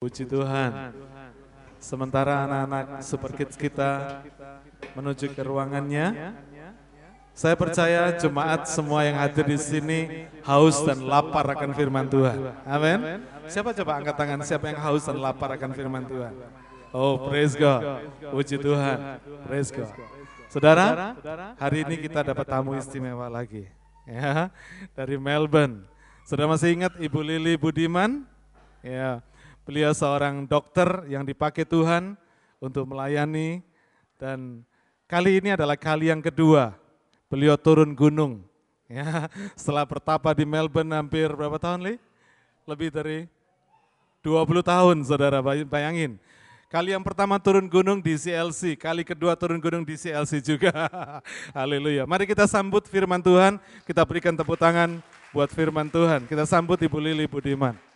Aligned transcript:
Puji 0.00 0.24
Tuhan. 0.24 0.96
Sementara 1.76 2.48
anak-anak 2.48 3.04
super 3.04 3.36
kids 3.36 3.52
kita 3.52 4.24
menuju 4.96 5.28
ke 5.28 5.42
ruangannya, 5.44 6.32
saya 7.36 7.52
percaya 7.52 8.08
jemaat 8.16 8.64
semua 8.64 9.04
yang 9.04 9.20
hadir 9.20 9.44
di 9.44 9.60
sini 9.60 10.24
haus 10.40 10.80
dan 10.88 11.04
lapar 11.04 11.52
akan 11.52 11.76
firman 11.76 12.08
Tuhan. 12.08 12.48
Amin. 12.64 13.28
Siapa 13.44 13.76
coba 13.76 14.00
angkat 14.00 14.16
tangan 14.16 14.40
siapa 14.40 14.72
yang 14.72 14.80
haus 14.80 15.04
dan 15.04 15.20
lapar 15.20 15.52
akan 15.60 15.70
firman 15.76 16.08
Tuhan? 16.08 16.32
Oh, 16.96 17.28
praise 17.28 17.52
God. 17.52 18.00
Puji 18.32 18.56
Tuhan. 18.56 19.20
Praise 19.44 19.68
God. 19.68 19.92
Saudara, 20.48 21.12
hari 21.60 21.84
ini 21.84 22.00
kita 22.00 22.24
dapat 22.24 22.48
tamu 22.48 22.72
istimewa 22.72 23.28
lagi. 23.28 23.68
Ya, 24.08 24.48
dari 24.96 25.20
Melbourne. 25.20 25.84
Saudara 26.24 26.48
masih 26.56 26.72
ingat 26.72 26.96
Ibu 26.96 27.20
Lili 27.20 27.52
Budiman? 27.60 28.24
Ya, 28.80 29.20
beliau 29.70 29.94
seorang 29.94 30.50
dokter 30.50 31.06
yang 31.06 31.22
dipakai 31.22 31.62
Tuhan 31.62 32.18
untuk 32.58 32.90
melayani 32.90 33.62
dan 34.18 34.66
kali 35.06 35.38
ini 35.38 35.54
adalah 35.54 35.78
kali 35.78 36.10
yang 36.10 36.18
kedua 36.18 36.74
beliau 37.30 37.54
turun 37.54 37.94
gunung. 37.94 38.42
Ya, 38.90 39.30
setelah 39.54 39.86
bertapa 39.86 40.34
di 40.34 40.42
Melbourne 40.42 40.90
hampir 40.90 41.30
berapa 41.30 41.54
tahun, 41.62 41.86
Li? 41.86 41.94
Lebih 42.66 42.90
dari 42.90 43.30
20 44.26 44.42
tahun, 44.66 44.96
saudara 45.06 45.38
bayangin. 45.38 46.18
Kali 46.66 46.90
yang 46.90 47.06
pertama 47.06 47.38
turun 47.38 47.70
gunung 47.70 48.02
di 48.02 48.18
CLC, 48.18 48.74
kali 48.74 49.06
kedua 49.06 49.38
turun 49.38 49.62
gunung 49.62 49.86
di 49.86 49.94
CLC 49.94 50.42
juga. 50.42 50.74
Haleluya. 51.54 52.02
Mari 52.10 52.26
kita 52.26 52.50
sambut 52.50 52.90
firman 52.90 53.22
Tuhan, 53.22 53.62
kita 53.86 54.02
berikan 54.02 54.34
tepuk 54.34 54.58
tangan 54.58 54.98
buat 55.30 55.54
firman 55.54 55.86
Tuhan. 55.86 56.26
Kita 56.26 56.42
sambut 56.42 56.82
Ibu 56.82 56.98
Lili 56.98 57.30
Budiman. 57.30 57.89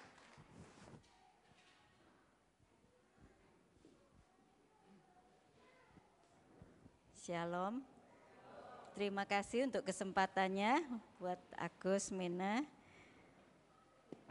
Shalom. 7.25 7.81
Terima 8.93 9.25
kasih 9.25 9.65
untuk 9.65 9.89
kesempatannya 9.89 10.85
buat 11.17 11.41
Agus 11.57 12.13
Mena. 12.13 12.61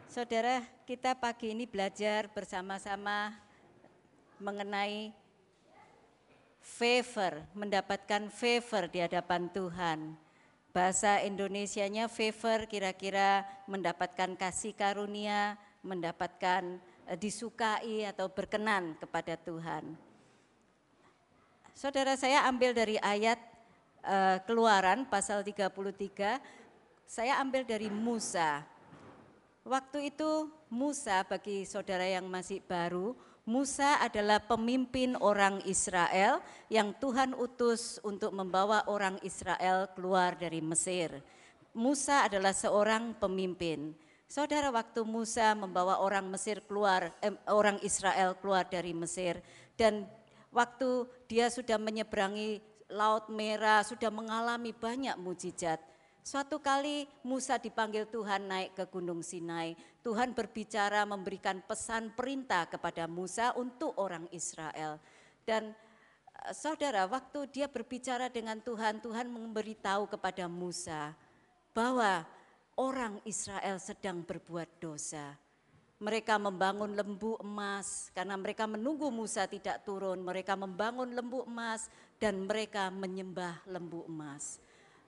Saudara, 0.06 0.62
kita 0.86 1.18
pagi 1.18 1.58
ini 1.58 1.66
belajar 1.66 2.30
bersama-sama 2.30 3.34
mengenai 4.38 5.10
favor, 6.62 7.42
mendapatkan 7.58 8.30
favor 8.30 8.86
di 8.86 9.02
hadapan 9.02 9.50
Tuhan. 9.50 10.14
Bahasa 10.70 11.18
Indonesianya 11.26 12.06
favor 12.06 12.70
kira-kira 12.70 13.42
mendapatkan 13.66 14.38
kasih 14.38 14.78
karunia, 14.78 15.58
mendapatkan 15.82 16.78
eh, 17.10 17.18
disukai 17.18 18.06
atau 18.06 18.30
berkenan 18.30 18.94
kepada 19.02 19.34
Tuhan. 19.34 20.13
Saudara 21.74 22.14
saya 22.14 22.46
ambil 22.46 22.70
dari 22.70 23.02
ayat 23.02 23.42
uh, 24.06 24.38
Keluaran 24.46 25.10
pasal 25.10 25.42
33, 25.42 26.38
saya 27.10 27.42
ambil 27.42 27.66
dari 27.66 27.90
Musa. 27.90 28.62
Waktu 29.66 30.14
itu 30.14 30.54
Musa 30.70 31.26
bagi 31.26 31.66
saudara 31.66 32.06
yang 32.06 32.30
masih 32.30 32.62
baru, 32.62 33.18
Musa 33.50 33.98
adalah 34.06 34.38
pemimpin 34.38 35.18
orang 35.18 35.66
Israel 35.66 36.46
yang 36.70 36.94
Tuhan 37.02 37.34
utus 37.34 37.98
untuk 38.06 38.38
membawa 38.38 38.86
orang 38.86 39.18
Israel 39.26 39.90
keluar 39.98 40.38
dari 40.38 40.62
Mesir. 40.62 41.26
Musa 41.74 42.30
adalah 42.30 42.54
seorang 42.54 43.18
pemimpin. 43.18 43.98
Saudara 44.30 44.70
waktu 44.70 45.02
Musa 45.10 45.58
membawa 45.58 46.06
orang 46.06 46.30
Mesir 46.30 46.62
keluar, 46.70 47.10
eh, 47.18 47.34
orang 47.50 47.82
Israel 47.82 48.38
keluar 48.38 48.70
dari 48.70 48.94
Mesir 48.94 49.42
dan 49.74 50.06
waktu 50.54 51.10
dia 51.28 51.50
sudah 51.50 51.82
menyeberangi 51.82 52.62
Laut 52.94 53.26
Merah, 53.34 53.82
sudah 53.82 54.14
mengalami 54.14 54.70
banyak 54.70 55.18
mujizat. 55.18 55.82
Suatu 56.24 56.62
kali 56.62 57.10
Musa 57.26 57.60
dipanggil 57.60 58.08
Tuhan 58.08 58.48
naik 58.48 58.80
ke 58.80 58.86
Gunung 58.88 59.20
Sinai. 59.26 59.76
Tuhan 60.06 60.32
berbicara 60.32 61.04
memberikan 61.04 61.60
pesan 61.66 62.16
perintah 62.16 62.64
kepada 62.70 63.10
Musa 63.10 63.52
untuk 63.60 63.98
orang 64.00 64.30
Israel. 64.32 65.04
Dan 65.44 65.76
eh, 65.76 66.54
saudara, 66.56 67.10
waktu 67.10 67.50
dia 67.52 67.68
berbicara 67.68 68.32
dengan 68.32 68.62
Tuhan, 68.64 69.04
Tuhan 69.04 69.28
memberitahu 69.28 70.08
kepada 70.16 70.48
Musa 70.48 71.12
bahwa 71.76 72.24
orang 72.80 73.20
Israel 73.28 73.82
sedang 73.82 74.24
berbuat 74.24 74.80
dosa. 74.80 75.36
Mereka 76.04 76.36
membangun 76.36 77.00
lembu 77.00 77.40
emas 77.40 78.12
karena 78.12 78.36
mereka 78.36 78.68
menunggu 78.68 79.08
Musa 79.08 79.48
tidak 79.48 79.88
turun. 79.88 80.20
Mereka 80.20 80.60
membangun 80.60 81.16
lembu 81.16 81.48
emas 81.48 81.88
dan 82.20 82.44
mereka 82.44 82.92
menyembah 82.92 83.64
lembu 83.72 84.04
emas. 84.12 84.60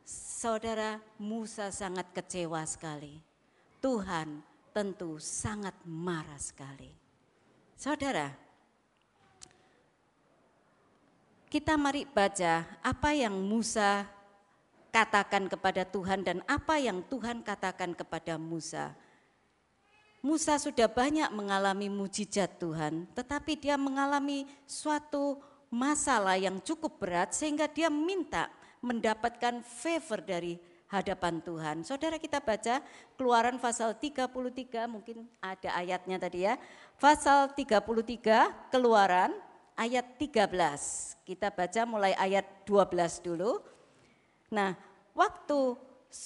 Saudara 0.07 1.03
Musa 1.19 1.67
sangat 1.67 2.15
kecewa 2.15 2.63
sekali. 2.63 3.19
Tuhan 3.83 4.39
tentu 4.71 5.19
sangat 5.19 5.75
marah 5.83 6.39
sekali. 6.39 6.95
Saudara, 7.75 8.31
kita 11.51 11.75
mari 11.75 12.07
baca 12.07 12.63
apa 12.79 13.11
yang 13.11 13.35
Musa 13.35 14.07
katakan 14.95 15.51
kepada 15.51 15.83
Tuhan 15.83 16.23
dan 16.23 16.39
apa 16.47 16.79
yang 16.79 17.03
Tuhan 17.11 17.43
katakan 17.43 17.91
kepada 17.91 18.39
Musa. 18.39 18.95
Musa 20.25 20.57
sudah 20.57 20.89
banyak 20.89 21.29
mengalami 21.37 21.85
mujizat 21.85 22.57
Tuhan, 22.57 23.05
tetapi 23.13 23.61
dia 23.61 23.77
mengalami 23.77 24.49
suatu 24.65 25.37
masalah 25.69 26.33
yang 26.33 26.57
cukup 26.65 26.97
berat 26.97 27.29
sehingga 27.37 27.69
dia 27.69 27.93
minta 27.93 28.49
mendapatkan 28.81 29.61
favor 29.61 30.25
dari 30.25 30.57
hadapan 30.89 31.45
Tuhan. 31.45 31.85
Saudara 31.85 32.17
kita 32.17 32.41
baca 32.41 32.81
Keluaran 33.13 33.61
pasal 33.61 33.93
33 33.93 34.89
mungkin 34.89 35.29
ada 35.37 35.77
ayatnya 35.77 36.17
tadi 36.17 36.49
ya. 36.49 36.57
Pasal 36.97 37.53
33 37.53 38.73
Keluaran 38.73 39.29
ayat 39.77 40.17
13. 40.17 41.21
Kita 41.21 41.53
baca 41.53 41.81
mulai 41.85 42.17
ayat 42.17 42.65
12 42.65 43.21
dulu. 43.21 43.61
Nah, 44.49 44.73
waktu 45.13 45.77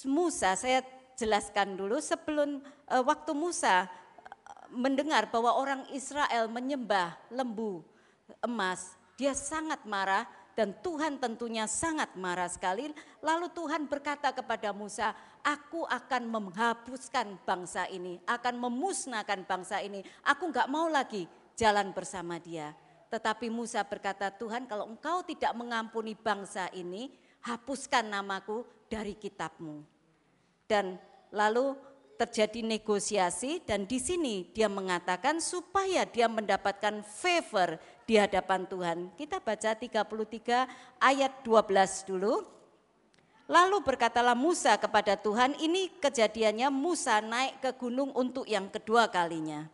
Musa 0.07 0.55
saya 0.55 0.87
jelaskan 1.19 1.75
dulu 1.75 1.99
sebelum 1.99 2.63
uh, 2.87 3.03
waktu 3.03 3.35
Musa 3.35 3.83
uh, 3.83 3.89
mendengar 4.71 5.27
bahwa 5.27 5.59
orang 5.59 5.83
Israel 5.91 6.47
menyembah 6.47 7.19
lembu 7.27 7.83
emas, 8.39 8.95
dia 9.19 9.35
sangat 9.35 9.83
marah 9.83 10.23
dan 10.59 10.75
Tuhan 10.83 11.19
tentunya 11.23 11.67
sangat 11.71 12.19
marah 12.19 12.51
sekali. 12.51 12.91
Lalu 13.23 13.47
Tuhan 13.55 13.87
berkata 13.87 14.35
kepada 14.35 14.75
Musa, 14.75 15.15
aku 15.39 15.87
akan 15.87 16.27
menghapuskan 16.27 17.39
bangsa 17.47 17.87
ini, 17.87 18.19
akan 18.27 18.59
memusnahkan 18.59 19.47
bangsa 19.47 19.79
ini. 19.79 20.03
Aku 20.27 20.51
nggak 20.51 20.67
mau 20.67 20.91
lagi 20.91 21.27
jalan 21.55 21.95
bersama 21.95 22.43
dia. 22.43 22.75
Tetapi 23.07 23.47
Musa 23.47 23.87
berkata, 23.87 24.29
Tuhan 24.35 24.67
kalau 24.67 24.91
engkau 24.91 25.23
tidak 25.23 25.55
mengampuni 25.55 26.13
bangsa 26.13 26.67
ini, 26.75 27.07
hapuskan 27.39 28.11
namaku 28.11 28.67
dari 28.91 29.15
kitabmu. 29.15 29.81
Dan 30.67 30.99
lalu 31.29 31.77
terjadi 32.19 32.59
negosiasi 32.67 33.63
dan 33.63 33.87
di 33.87 33.95
sini 33.95 34.43
dia 34.51 34.67
mengatakan 34.67 35.39
supaya 35.39 36.03
dia 36.03 36.27
mendapatkan 36.27 36.99
favor 37.07 37.79
di 38.03 38.19
hadapan 38.19 38.67
Tuhan. 38.67 38.97
Kita 39.15 39.39
baca 39.39 39.71
33 39.71 40.03
ayat 40.99 41.31
12 41.47 42.09
dulu. 42.11 42.43
Lalu 43.49 43.81
berkatalah 43.81 44.37
Musa 44.37 44.77
kepada 44.77 45.17
Tuhan, 45.17 45.57
ini 45.57 45.89
kejadiannya 45.97 46.69
Musa 46.69 47.17
naik 47.17 47.63
ke 47.63 47.71
gunung 47.73 48.13
untuk 48.13 48.45
yang 48.45 48.69
kedua 48.69 49.09
kalinya. 49.09 49.65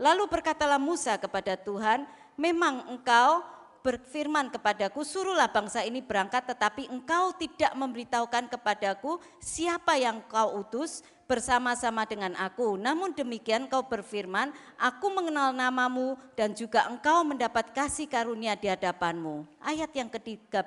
Lalu 0.00 0.26
berkatalah 0.26 0.80
Musa 0.80 1.14
kepada 1.14 1.54
Tuhan, 1.54 2.08
memang 2.34 2.90
engkau 2.90 3.44
berfirman 3.80 4.52
kepadaku, 4.52 5.04
suruhlah 5.04 5.48
bangsa 5.48 5.84
ini 5.84 6.04
berangkat 6.04 6.44
tetapi 6.48 6.88
engkau 6.88 7.32
tidak 7.36 7.72
memberitahukan 7.76 8.52
kepadaku 8.52 9.20
siapa 9.40 9.96
yang 9.96 10.20
kau 10.28 10.60
utus 10.60 11.00
bersama-sama 11.30 12.02
dengan 12.04 12.34
aku. 12.34 12.74
Namun 12.74 13.14
demikian 13.14 13.70
kau 13.70 13.86
berfirman, 13.86 14.50
aku 14.74 15.06
mengenal 15.14 15.54
namamu 15.54 16.18
dan 16.34 16.50
juga 16.52 16.90
engkau 16.90 17.22
mendapat 17.22 17.70
kasih 17.70 18.10
karunia 18.10 18.58
di 18.58 18.66
hadapanmu. 18.66 19.46
Ayat 19.62 19.94
yang 19.94 20.10
ke-13, 20.10 20.66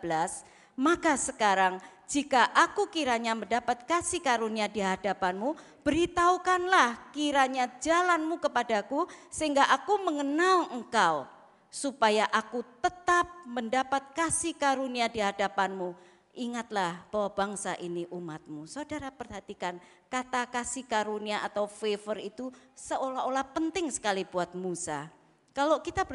maka 0.79 1.19
sekarang 1.19 1.83
jika 2.07 2.47
aku 2.55 2.87
kiranya 2.87 3.35
mendapat 3.35 3.83
kasih 3.83 4.23
karunia 4.23 4.71
di 4.71 4.79
hadapanmu, 4.79 5.55
beritahukanlah 5.83 7.11
kiranya 7.11 7.67
jalanmu 7.83 8.39
kepadaku 8.39 9.03
sehingga 9.27 9.67
aku 9.67 9.99
mengenal 9.99 10.71
engkau 10.71 11.27
supaya 11.73 12.29
aku 12.29 12.61
tetap 12.85 13.25
mendapat 13.49 14.13
kasih 14.13 14.53
karunia 14.53 15.09
di 15.09 15.25
hadapanmu. 15.25 15.97
Ingatlah 16.37 17.01
bahwa 17.09 17.29
bangsa 17.33 17.73
ini 17.81 18.05
umatmu. 18.13 18.69
Saudara 18.69 19.09
perhatikan 19.09 19.81
kata 20.05 20.45
kasih 20.53 20.85
karunia 20.85 21.41
atau 21.41 21.65
favor 21.65 22.21
itu 22.21 22.53
seolah-olah 22.77 23.41
penting 23.57 23.89
sekali 23.89 24.21
buat 24.21 24.53
Musa. 24.53 25.09
Kalau 25.53 25.81
kita 25.81 26.05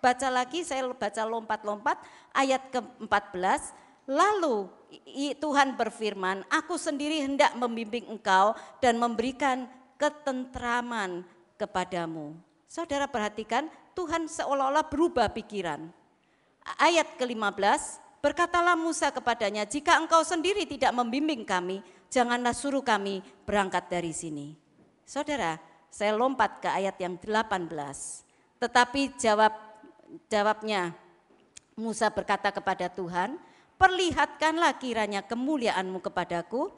baca 0.00 0.28
lagi, 0.32 0.64
saya 0.64 0.84
baca 0.88 1.20
lompat-lompat 1.24 2.00
ayat 2.32 2.72
ke-14, 2.72 3.76
lalu 4.08 4.68
Tuhan 5.36 5.76
berfirman, 5.76 6.48
aku 6.48 6.80
sendiri 6.80 7.20
hendak 7.20 7.52
membimbing 7.52 8.08
engkau 8.08 8.56
dan 8.80 8.96
memberikan 8.96 9.68
ketentraman 10.00 11.28
kepadamu. 11.60 12.32
Saudara 12.64 13.04
perhatikan, 13.04 13.68
Tuhan 13.98 14.30
seolah-olah 14.30 14.86
berubah 14.86 15.26
pikiran. 15.34 15.90
Ayat 16.78 17.18
ke-15, 17.18 17.98
berkatalah 18.22 18.78
Musa 18.78 19.10
kepadanya, 19.10 19.66
jika 19.66 19.98
engkau 19.98 20.22
sendiri 20.22 20.62
tidak 20.70 20.94
membimbing 20.94 21.42
kami, 21.42 21.82
janganlah 22.06 22.54
suruh 22.54 22.86
kami 22.86 23.26
berangkat 23.42 23.90
dari 23.90 24.14
sini. 24.14 24.54
Saudara, 25.02 25.58
saya 25.90 26.14
lompat 26.14 26.62
ke 26.62 26.68
ayat 26.70 26.94
yang 27.02 27.18
18. 27.18 28.22
Tetapi 28.62 29.18
jawab 29.18 29.50
jawabnya 30.30 30.94
Musa 31.74 32.06
berkata 32.14 32.54
kepada 32.54 32.86
Tuhan, 32.86 33.34
"Perlihatkanlah 33.82 34.78
kiranya 34.78 35.26
kemuliaanmu 35.26 35.98
kepadaku." 36.06 36.70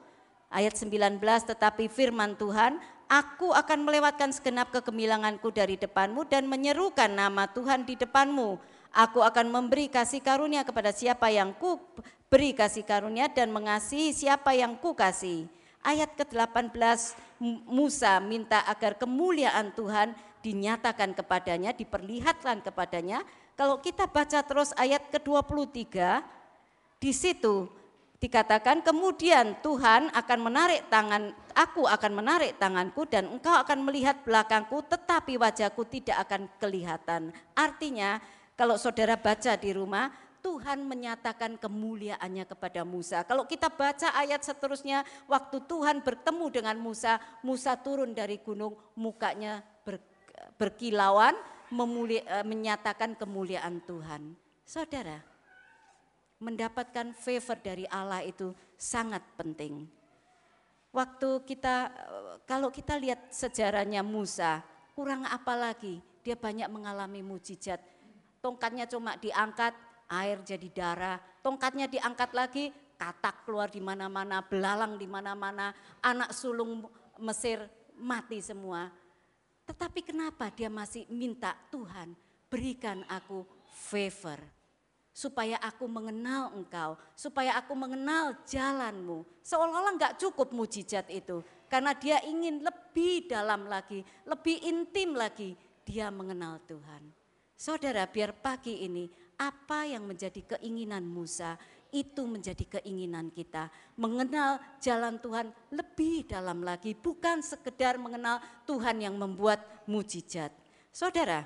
Ayat 0.50 0.74
19, 0.74 1.22
tetapi 1.46 1.86
firman 1.86 2.34
Tuhan, 2.34 2.82
"Aku 3.06 3.54
akan 3.54 3.86
melewatkan 3.86 4.34
segenap 4.34 4.74
kegemilanganku 4.74 5.54
dari 5.54 5.78
depanmu 5.78 6.26
dan 6.26 6.50
menyerukan 6.50 7.06
nama 7.06 7.46
Tuhan 7.46 7.86
di 7.86 7.94
depanmu. 7.94 8.58
Aku 8.90 9.22
akan 9.22 9.46
memberi 9.46 9.86
kasih 9.86 10.18
karunia 10.18 10.66
kepada 10.66 10.90
siapa 10.90 11.30
yang 11.30 11.54
ku 11.54 11.78
beri 12.26 12.50
kasih 12.50 12.82
karunia 12.82 13.30
dan 13.30 13.54
mengasihi 13.54 14.10
siapa 14.10 14.50
yang 14.50 14.74
ku 14.74 14.90
kasih." 14.90 15.46
Ayat 15.86 16.18
ke-18 16.18 16.74
Musa 17.70 18.20
minta 18.20 18.60
agar 18.66 18.98
kemuliaan 18.98 19.72
Tuhan 19.72 20.12
dinyatakan 20.42 21.14
kepadanya, 21.14 21.72
diperlihatkan 21.72 22.60
kepadanya. 22.60 23.22
Kalau 23.54 23.78
kita 23.78 24.10
baca 24.10 24.42
terus 24.44 24.74
ayat 24.76 25.08
ke-23, 25.14 26.20
di 27.00 27.12
situ 27.16 27.79
dikatakan 28.20 28.84
kemudian 28.84 29.58
Tuhan 29.64 30.12
akan 30.12 30.38
menarik 30.44 30.86
tangan, 30.92 31.32
aku 31.56 31.88
akan 31.88 32.12
menarik 32.12 32.60
tanganku 32.60 33.08
dan 33.08 33.32
engkau 33.32 33.56
akan 33.56 33.80
melihat 33.80 34.20
belakangku 34.22 34.84
tetapi 34.84 35.40
wajahku 35.40 35.88
tidak 35.88 36.28
akan 36.28 36.46
kelihatan. 36.60 37.32
Artinya 37.56 38.20
kalau 38.60 38.76
saudara 38.76 39.16
baca 39.16 39.56
di 39.56 39.72
rumah, 39.72 40.12
Tuhan 40.44 40.84
menyatakan 40.84 41.56
kemuliaannya 41.56 42.44
kepada 42.44 42.84
Musa. 42.84 43.24
Kalau 43.24 43.48
kita 43.48 43.72
baca 43.72 44.12
ayat 44.16 44.44
seterusnya, 44.44 45.04
waktu 45.28 45.64
Tuhan 45.64 46.04
bertemu 46.04 46.46
dengan 46.48 46.76
Musa, 46.80 47.20
Musa 47.44 47.76
turun 47.76 48.16
dari 48.16 48.40
gunung, 48.40 48.76
mukanya 48.96 49.60
ber, 49.84 50.00
berkilauan, 50.56 51.36
memuli, 51.72 52.24
e, 52.24 52.36
menyatakan 52.44 53.16
kemuliaan 53.16 53.84
Tuhan. 53.84 54.32
Saudara, 54.64 55.20
mendapatkan 56.40 57.12
favor 57.12 57.56
dari 57.60 57.84
Allah 57.92 58.24
itu 58.24 58.50
sangat 58.74 59.20
penting. 59.36 59.84
Waktu 60.90 61.46
kita, 61.46 61.92
kalau 62.48 62.72
kita 62.72 62.98
lihat 62.98 63.30
sejarahnya 63.30 64.02
Musa, 64.02 64.64
kurang 64.96 65.22
apa 65.28 65.54
lagi? 65.54 66.02
Dia 66.24 66.34
banyak 66.34 66.66
mengalami 66.66 67.22
mujizat. 67.22 67.78
Tongkatnya 68.42 68.88
cuma 68.90 69.14
diangkat, 69.20 69.76
air 70.10 70.42
jadi 70.42 70.68
darah, 70.72 71.18
tongkatnya 71.44 71.86
diangkat 71.86 72.34
lagi, 72.34 72.64
katak 72.98 73.46
keluar 73.46 73.70
di 73.70 73.78
mana-mana, 73.78 74.42
belalang 74.42 74.98
di 74.98 75.06
mana-mana, 75.06 75.76
anak 76.02 76.34
sulung 76.34 76.88
Mesir 77.20 77.68
mati 78.00 78.40
semua. 78.40 78.88
Tetapi 79.68 80.00
kenapa 80.00 80.48
dia 80.48 80.72
masih 80.72 81.04
minta 81.12 81.52
Tuhan 81.68 82.16
berikan 82.48 83.04
aku 83.06 83.44
favor 83.70 84.59
supaya 85.10 85.58
aku 85.58 85.90
mengenal 85.90 86.54
engkau, 86.54 86.94
supaya 87.18 87.58
aku 87.58 87.74
mengenal 87.74 88.38
jalanmu. 88.46 89.26
Seolah-olah 89.42 89.94
enggak 89.98 90.16
cukup 90.22 90.54
mujizat 90.54 91.10
itu, 91.10 91.42
karena 91.66 91.92
dia 91.94 92.22
ingin 92.24 92.62
lebih 92.62 93.26
dalam 93.26 93.66
lagi, 93.66 94.06
lebih 94.24 94.62
intim 94.62 95.18
lagi, 95.18 95.58
dia 95.82 96.08
mengenal 96.08 96.62
Tuhan. 96.66 97.02
Saudara, 97.58 98.08
biar 98.08 98.32
pagi 98.32 98.86
ini 98.86 99.10
apa 99.36 99.84
yang 99.84 100.08
menjadi 100.08 100.56
keinginan 100.56 101.04
Musa 101.04 101.60
itu 101.90 102.22
menjadi 102.24 102.80
keinginan 102.80 103.34
kita. 103.34 103.68
Mengenal 103.98 104.62
jalan 104.78 105.18
Tuhan 105.18 105.50
lebih 105.74 106.30
dalam 106.30 106.62
lagi, 106.62 106.94
bukan 106.94 107.42
sekedar 107.42 107.98
mengenal 107.98 108.38
Tuhan 108.64 109.02
yang 109.02 109.18
membuat 109.18 109.60
mujizat. 109.90 110.54
Saudara, 110.94 111.44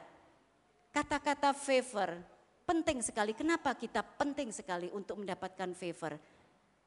kata-kata 0.92 1.56
favor 1.56 2.33
penting 2.64 3.04
sekali. 3.04 3.36
Kenapa 3.36 3.76
kita 3.76 4.00
penting 4.02 4.50
sekali 4.50 4.88
untuk 4.92 5.20
mendapatkan 5.20 5.70
favor? 5.76 6.16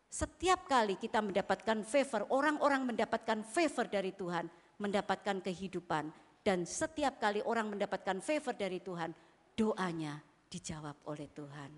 Setiap 0.08 0.66
kali 0.66 0.96
kita 0.98 1.20
mendapatkan 1.20 1.84
favor, 1.86 2.26
orang-orang 2.32 2.88
mendapatkan 2.88 3.44
favor 3.44 3.86
dari 3.92 4.16
Tuhan, 4.16 4.48
mendapatkan 4.82 5.44
kehidupan. 5.44 6.10
Dan 6.42 6.64
setiap 6.64 7.20
kali 7.20 7.44
orang 7.44 7.68
mendapatkan 7.76 8.24
favor 8.24 8.56
dari 8.56 8.80
Tuhan, 8.80 9.12
doanya 9.52 10.24
dijawab 10.48 10.96
oleh 11.12 11.28
Tuhan. 11.36 11.72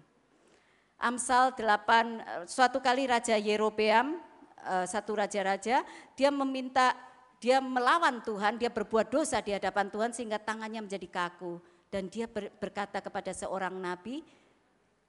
Amsal 0.99 1.57
8, 1.57 2.21
eh, 2.21 2.43
suatu 2.45 2.77
kali 2.83 3.09
Raja 3.09 3.33
Yerobeam, 3.33 4.19
eh, 4.61 4.85
satu 4.85 5.17
raja-raja, 5.17 5.81
dia 6.13 6.29
meminta, 6.29 6.93
dia 7.41 7.57
melawan 7.63 8.21
Tuhan, 8.21 8.61
dia 8.61 8.69
berbuat 8.69 9.09
dosa 9.09 9.41
di 9.41 9.55
hadapan 9.55 9.89
Tuhan 9.89 10.11
sehingga 10.13 10.37
tangannya 10.37 10.85
menjadi 10.85 11.07
kaku. 11.09 11.57
Dan 11.89 12.05
dia 12.07 12.29
berkata 12.31 13.01
kepada 13.01 13.33
seorang 13.33 13.73
nabi, 13.73 14.21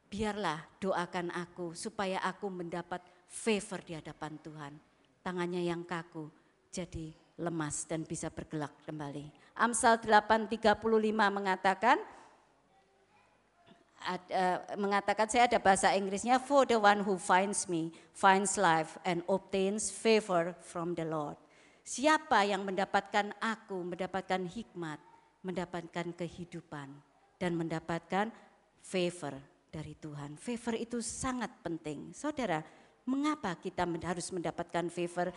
biarlah 0.09 0.65
doakan 0.81 1.29
aku 1.31 1.77
supaya 1.77 2.19
aku 2.25 2.49
mendapat 2.49 3.05
favor 3.29 3.79
di 3.85 3.95
hadapan 3.95 4.41
Tuhan. 4.41 4.73
Tangannya 5.21 5.61
yang 5.61 5.85
kaku 5.85 6.33
jadi 6.73 7.13
lemas 7.37 7.85
dan 7.85 8.03
bisa 8.03 8.33
bergelak 8.33 8.73
kembali. 8.89 9.29
Amsal 9.61 10.01
8.35 10.01 10.81
mengatakan, 11.13 12.01
uh, 14.09 14.59
mengatakan 14.81 15.29
saya 15.29 15.45
ada 15.47 15.61
bahasa 15.61 15.93
Inggrisnya 15.93 16.41
for 16.41 16.65
the 16.65 16.81
one 16.81 17.05
who 17.05 17.21
finds 17.21 17.69
me 17.69 17.93
finds 18.17 18.57
life 18.57 18.97
and 19.05 19.21
obtains 19.29 19.93
favor 19.93 20.57
from 20.65 20.97
the 20.97 21.05
Lord. 21.05 21.37
Siapa 21.85 22.45
yang 22.45 22.63
mendapatkan 22.65 23.33
aku 23.41 23.83
mendapatkan 23.83 24.47
hikmat, 24.47 25.01
mendapatkan 25.41 26.13
kehidupan 26.17 26.89
dan 27.41 27.53
mendapatkan 27.57 28.29
favor 28.85 29.35
dari 29.73 29.97
Tuhan. 29.97 30.37
Favor 30.37 30.75
itu 30.77 30.99
sangat 31.01 31.49
penting. 31.65 32.13
Saudara, 32.13 32.61
mengapa 33.07 33.57
kita 33.57 33.87
harus 33.87 34.29
mendapatkan 34.35 34.91
favor? 34.93 35.33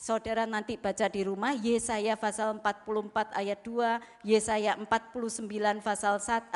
Saudara 0.00 0.48
nanti 0.48 0.80
baca 0.80 1.12
di 1.12 1.28
rumah 1.28 1.52
Yesaya 1.52 2.16
pasal 2.16 2.56
44 2.56 3.36
ayat 3.36 3.60
2, 3.60 4.24
Yesaya 4.24 4.72
49 4.80 5.84
pasal 5.84 6.16
1, 6.16 6.48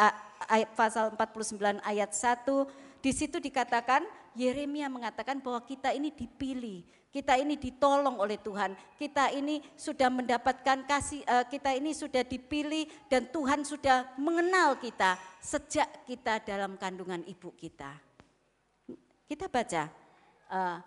ayat 0.49 0.71
pasal 0.73 1.13
49 1.13 1.77
ayat 1.85 2.09
1. 2.09 3.05
Di 3.05 3.13
situ 3.13 3.37
dikatakan 3.37 4.01
Yeremia 4.35 4.91
mengatakan 4.91 5.39
bahwa 5.39 5.63
kita 5.63 5.95
ini 5.95 6.11
dipilih, 6.11 6.83
kita 7.15 7.39
ini 7.39 7.55
ditolong 7.55 8.19
oleh 8.19 8.39
Tuhan, 8.43 8.75
kita 8.99 9.31
ini 9.31 9.63
sudah 9.79 10.11
mendapatkan 10.11 10.83
kasih, 10.87 11.23
eh, 11.23 11.45
kita 11.47 11.71
ini 11.75 11.95
sudah 11.95 12.27
dipilih 12.27 12.91
dan 13.07 13.31
Tuhan 13.31 13.63
sudah 13.63 14.19
mengenal 14.19 14.79
kita 14.83 15.15
sejak 15.39 15.87
kita 16.07 16.43
dalam 16.43 16.75
kandungan 16.75 17.23
ibu 17.27 17.55
kita. 17.55 17.95
Kita 19.25 19.49
baca, 19.49 19.89
uh, 20.53 20.79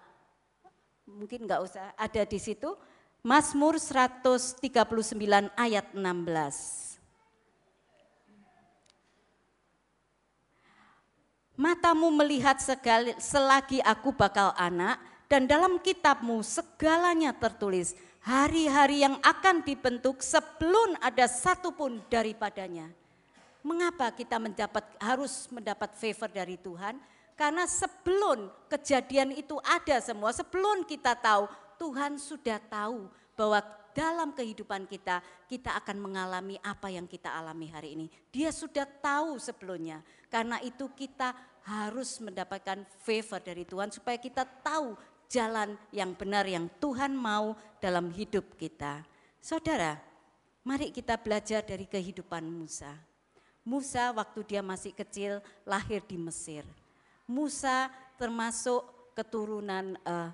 mungkin 1.09 1.49
nggak 1.49 1.61
usah 1.65 1.89
ada 1.97 2.21
di 2.21 2.37
situ. 2.37 2.69
Mazmur 3.25 3.81
139 3.81 4.61
ayat 5.57 5.89
16. 5.91 6.86
Matamu 11.57 12.13
melihat 12.13 12.61
segala, 12.61 13.17
selagi 13.17 13.81
aku 13.81 14.13
bakal 14.13 14.53
anak 14.53 15.01
dan 15.25 15.49
dalam 15.49 15.81
kitabmu 15.81 16.45
segalanya 16.45 17.33
tertulis 17.33 17.97
hari-hari 18.21 19.01
yang 19.01 19.17
akan 19.25 19.65
dibentuk 19.65 20.21
sebelum 20.21 20.93
ada 21.01 21.25
satupun 21.25 21.97
daripadanya. 22.13 22.93
Mengapa 23.65 24.13
kita 24.13 24.37
mendapat 24.37 24.85
harus 25.01 25.49
mendapat 25.49 25.97
favor 25.97 26.29
dari 26.29 26.61
Tuhan? 26.61 27.01
Karena 27.33 27.65
sebelum 27.65 28.53
kejadian 28.69 29.33
itu 29.33 29.57
ada 29.65 29.97
semua, 29.97 30.29
sebelum 30.37 30.85
kita 30.85 31.17
tahu, 31.17 31.49
Tuhan 31.81 32.21
sudah 32.21 32.61
tahu 32.69 33.09
bahwa 33.33 33.65
dalam 33.97 34.29
kehidupan 34.29 34.85
kita, 34.85 35.25
kita 35.49 35.73
akan 35.81 35.97
mengalami 35.97 36.61
apa 36.61 36.93
yang 36.93 37.09
kita 37.09 37.33
alami 37.33 37.65
hari 37.73 37.97
ini. 37.97 38.05
Dia 38.29 38.53
sudah 38.53 38.85
tahu 38.85 39.41
sebelumnya. 39.41 40.05
Karena 40.29 40.61
itu 40.61 40.85
kita 40.93 41.33
harus 41.65 42.21
mendapatkan 42.21 42.85
favor 43.01 43.41
dari 43.41 43.65
Tuhan 43.65 43.89
supaya 43.89 44.21
kita 44.21 44.45
tahu 44.45 44.93
jalan 45.25 45.73
yang 45.89 46.13
benar 46.13 46.45
yang 46.45 46.69
Tuhan 46.77 47.17
mau 47.17 47.57
dalam 47.81 48.13
hidup 48.13 48.53
kita. 48.53 49.01
Saudara, 49.41 49.97
mari 50.61 50.93
kita 50.93 51.17
belajar 51.17 51.65
dari 51.65 51.89
kehidupan 51.89 52.45
Musa. 52.45 52.93
Musa 53.65 54.13
waktu 54.13 54.45
dia 54.45 54.61
masih 54.61 54.93
kecil 54.93 55.41
lahir 55.65 56.05
di 56.05 56.21
Mesir. 56.21 56.63
Musa 57.25 57.89
termasuk 58.15 58.85
keturunan 59.17 59.97
uh, 60.05 60.31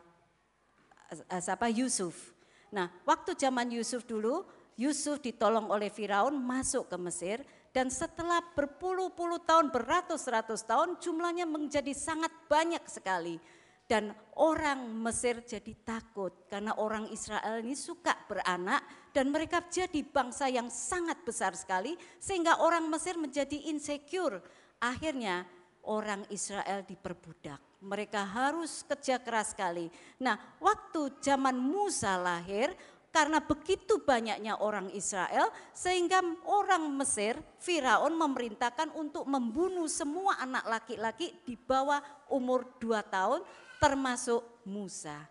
uh, 1.31 1.71
Yusuf. 1.71 2.32
Nah, 2.73 2.89
waktu 3.05 3.37
zaman 3.37 3.69
Yusuf 3.69 4.01
dulu, 4.09 4.41
Yusuf 4.73 5.21
ditolong 5.21 5.69
oleh 5.69 5.93
Firaun 5.93 6.33
masuk 6.33 6.89
ke 6.89 6.97
Mesir 6.97 7.37
dan 7.69 7.93
setelah 7.93 8.41
berpuluh-puluh 8.57 9.45
tahun, 9.45 9.69
beratus-ratus 9.69 10.65
tahun 10.65 10.97
jumlahnya 10.97 11.45
menjadi 11.45 11.93
sangat 11.93 12.33
banyak 12.49 12.81
sekali. 12.89 13.37
Dan 13.83 14.15
orang 14.39 14.89
Mesir 15.05 15.43
jadi 15.43 15.75
takut 15.85 16.33
karena 16.47 16.73
orang 16.79 17.11
Israel 17.11 17.61
ini 17.61 17.75
suka 17.75 18.15
beranak 18.25 18.81
dan 19.11 19.29
mereka 19.29 19.59
jadi 19.69 20.01
bangsa 20.07 20.49
yang 20.49 20.71
sangat 20.71 21.21
besar 21.21 21.53
sekali 21.53 21.93
sehingga 22.17 22.63
orang 22.63 22.87
Mesir 22.89 23.19
menjadi 23.19 23.69
insecure. 23.69 24.39
Akhirnya 24.79 25.45
orang 25.87 26.23
Israel 26.31 26.83
diperbudak. 26.87 27.59
Mereka 27.83 28.23
harus 28.23 28.83
kerja 28.87 29.19
keras 29.19 29.51
sekali. 29.51 29.91
Nah 30.23 30.39
waktu 30.59 31.19
zaman 31.19 31.55
Musa 31.59 32.15
lahir, 32.15 32.71
karena 33.13 33.37
begitu 33.37 34.01
banyaknya 34.01 34.57
orang 34.57 34.89
Israel 34.97 35.53
sehingga 35.69 36.17
orang 36.49 36.89
Mesir, 36.97 37.37
Firaun 37.61 38.17
memerintahkan 38.17 38.89
untuk 38.97 39.29
membunuh 39.29 39.85
semua 39.85 40.41
anak 40.41 40.65
laki-laki 40.65 41.29
di 41.45 41.53
bawah 41.53 42.01
umur 42.33 42.65
dua 42.81 43.05
tahun 43.05 43.45
termasuk 43.77 44.41
Musa. 44.65 45.29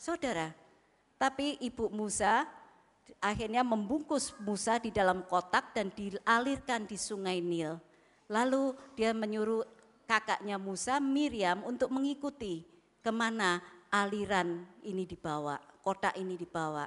Saudara, 0.00 0.48
tapi 1.20 1.60
ibu 1.60 1.92
Musa 1.92 2.48
akhirnya 3.20 3.60
membungkus 3.60 4.32
Musa 4.40 4.80
di 4.80 4.88
dalam 4.88 5.28
kotak 5.28 5.76
dan 5.76 5.92
dialirkan 5.92 6.88
di 6.88 6.96
sungai 6.96 7.44
Nil. 7.44 7.76
Lalu 8.34 8.74
dia 8.98 9.14
menyuruh 9.14 9.62
kakaknya 10.10 10.58
Musa, 10.58 10.98
Miriam 10.98 11.62
untuk 11.62 11.94
mengikuti 11.94 12.66
ke 12.98 13.14
mana 13.14 13.62
aliran 13.94 14.66
ini 14.82 15.06
dibawa, 15.06 15.54
kotak 15.86 16.18
ini 16.18 16.34
dibawa. 16.34 16.82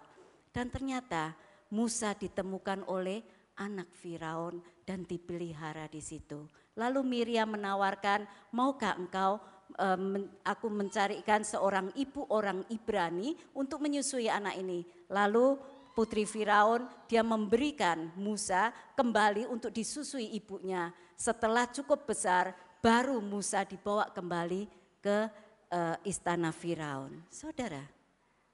Dan 0.52 0.68
ternyata 0.68 1.32
Musa 1.72 2.12
ditemukan 2.12 2.84
oleh 2.92 3.24
anak 3.64 3.88
Firaun 3.96 4.60
dan 4.84 5.08
dipelihara 5.08 5.88
di 5.88 6.04
situ. 6.04 6.44
Lalu 6.76 7.02
Miriam 7.08 7.56
menawarkan, 7.56 8.28
maukah 8.52 9.00
engkau 9.00 9.40
aku 10.44 10.68
mencarikan 10.72 11.44
seorang 11.44 11.92
ibu 11.96 12.24
orang 12.32 12.64
Ibrani 12.72 13.36
untuk 13.56 13.84
menyusui 13.84 14.28
anak 14.32 14.56
ini. 14.60 14.84
Lalu 15.12 15.60
putri 15.98 16.24
Firaun 16.24 16.88
dia 17.10 17.26
memberikan 17.26 18.14
Musa 18.16 18.70
kembali 18.96 19.50
untuk 19.50 19.74
disusui 19.74 20.32
ibunya. 20.38 20.94
Setelah 21.18 21.66
cukup 21.74 22.06
besar 22.06 22.54
baru 22.78 23.18
Musa 23.18 23.66
dibawa 23.66 24.06
kembali 24.14 24.70
ke 25.02 25.26
uh, 25.74 25.98
istana 26.06 26.54
Firaun. 26.54 27.26
Saudara, 27.34 27.82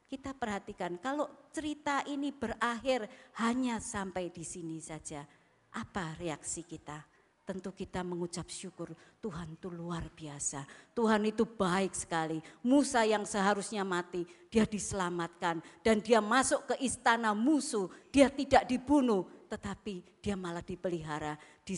kita 0.08 0.32
perhatikan 0.32 0.96
kalau 0.96 1.28
cerita 1.52 2.08
ini 2.08 2.32
berakhir 2.32 3.06
hanya 3.44 3.84
sampai 3.84 4.32
di 4.32 4.48
sini 4.48 4.80
saja. 4.80 5.28
Apa 5.76 6.16
reaksi 6.16 6.64
kita? 6.64 7.14
tentu 7.44 7.76
kita 7.76 8.00
mengucap 8.08 8.48
syukur 8.48 8.96
Tuhan 9.20 9.60
itu 9.60 9.68
luar 9.68 10.08
biasa. 10.12 10.64
Tuhan 10.96 11.28
itu 11.28 11.44
baik 11.44 11.92
sekali. 11.92 12.40
Musa 12.64 13.04
yang 13.04 13.28
seharusnya 13.28 13.84
mati, 13.84 14.24
dia 14.48 14.64
diselamatkan. 14.64 15.60
Dan 15.84 16.00
dia 16.00 16.24
masuk 16.24 16.72
ke 16.72 16.76
istana 16.84 17.36
musuh, 17.36 17.92
dia 18.12 18.32
tidak 18.32 18.64
dibunuh. 18.68 19.28
Tetapi 19.52 20.24
dia 20.24 20.40
malah 20.40 20.64
dipelihara 20.64 21.36
di 21.68 21.76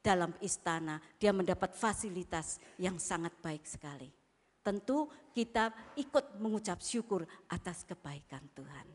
dalam 0.00 0.34
istana. 0.40 1.02
Dia 1.18 1.34
mendapat 1.34 1.74
fasilitas 1.74 2.58
yang 2.78 2.96
sangat 2.96 3.34
baik 3.42 3.66
sekali. 3.66 4.08
Tentu 4.62 5.08
kita 5.32 5.72
ikut 5.96 6.38
mengucap 6.42 6.82
syukur 6.82 7.24
atas 7.48 7.86
kebaikan 7.88 8.44
Tuhan. 8.52 8.86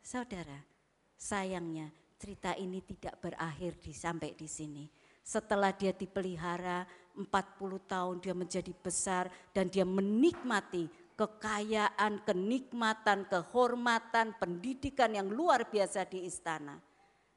Saudara, 0.00 0.62
sayangnya 1.18 1.90
cerita 2.16 2.56
ini 2.56 2.80
tidak 2.80 3.20
berakhir 3.20 3.76
di 3.82 3.92
sampai 3.92 4.32
di 4.32 4.48
sini 4.48 4.84
setelah 5.26 5.74
dia 5.74 5.90
dipelihara 5.90 6.86
40 7.18 7.26
tahun 7.90 8.16
dia 8.22 8.30
menjadi 8.30 8.70
besar 8.70 9.26
dan 9.50 9.66
dia 9.66 9.82
menikmati 9.82 10.86
kekayaan, 11.18 12.22
kenikmatan, 12.22 13.26
kehormatan, 13.26 14.38
pendidikan 14.38 15.10
yang 15.10 15.26
luar 15.26 15.66
biasa 15.66 16.06
di 16.06 16.30
istana. 16.30 16.78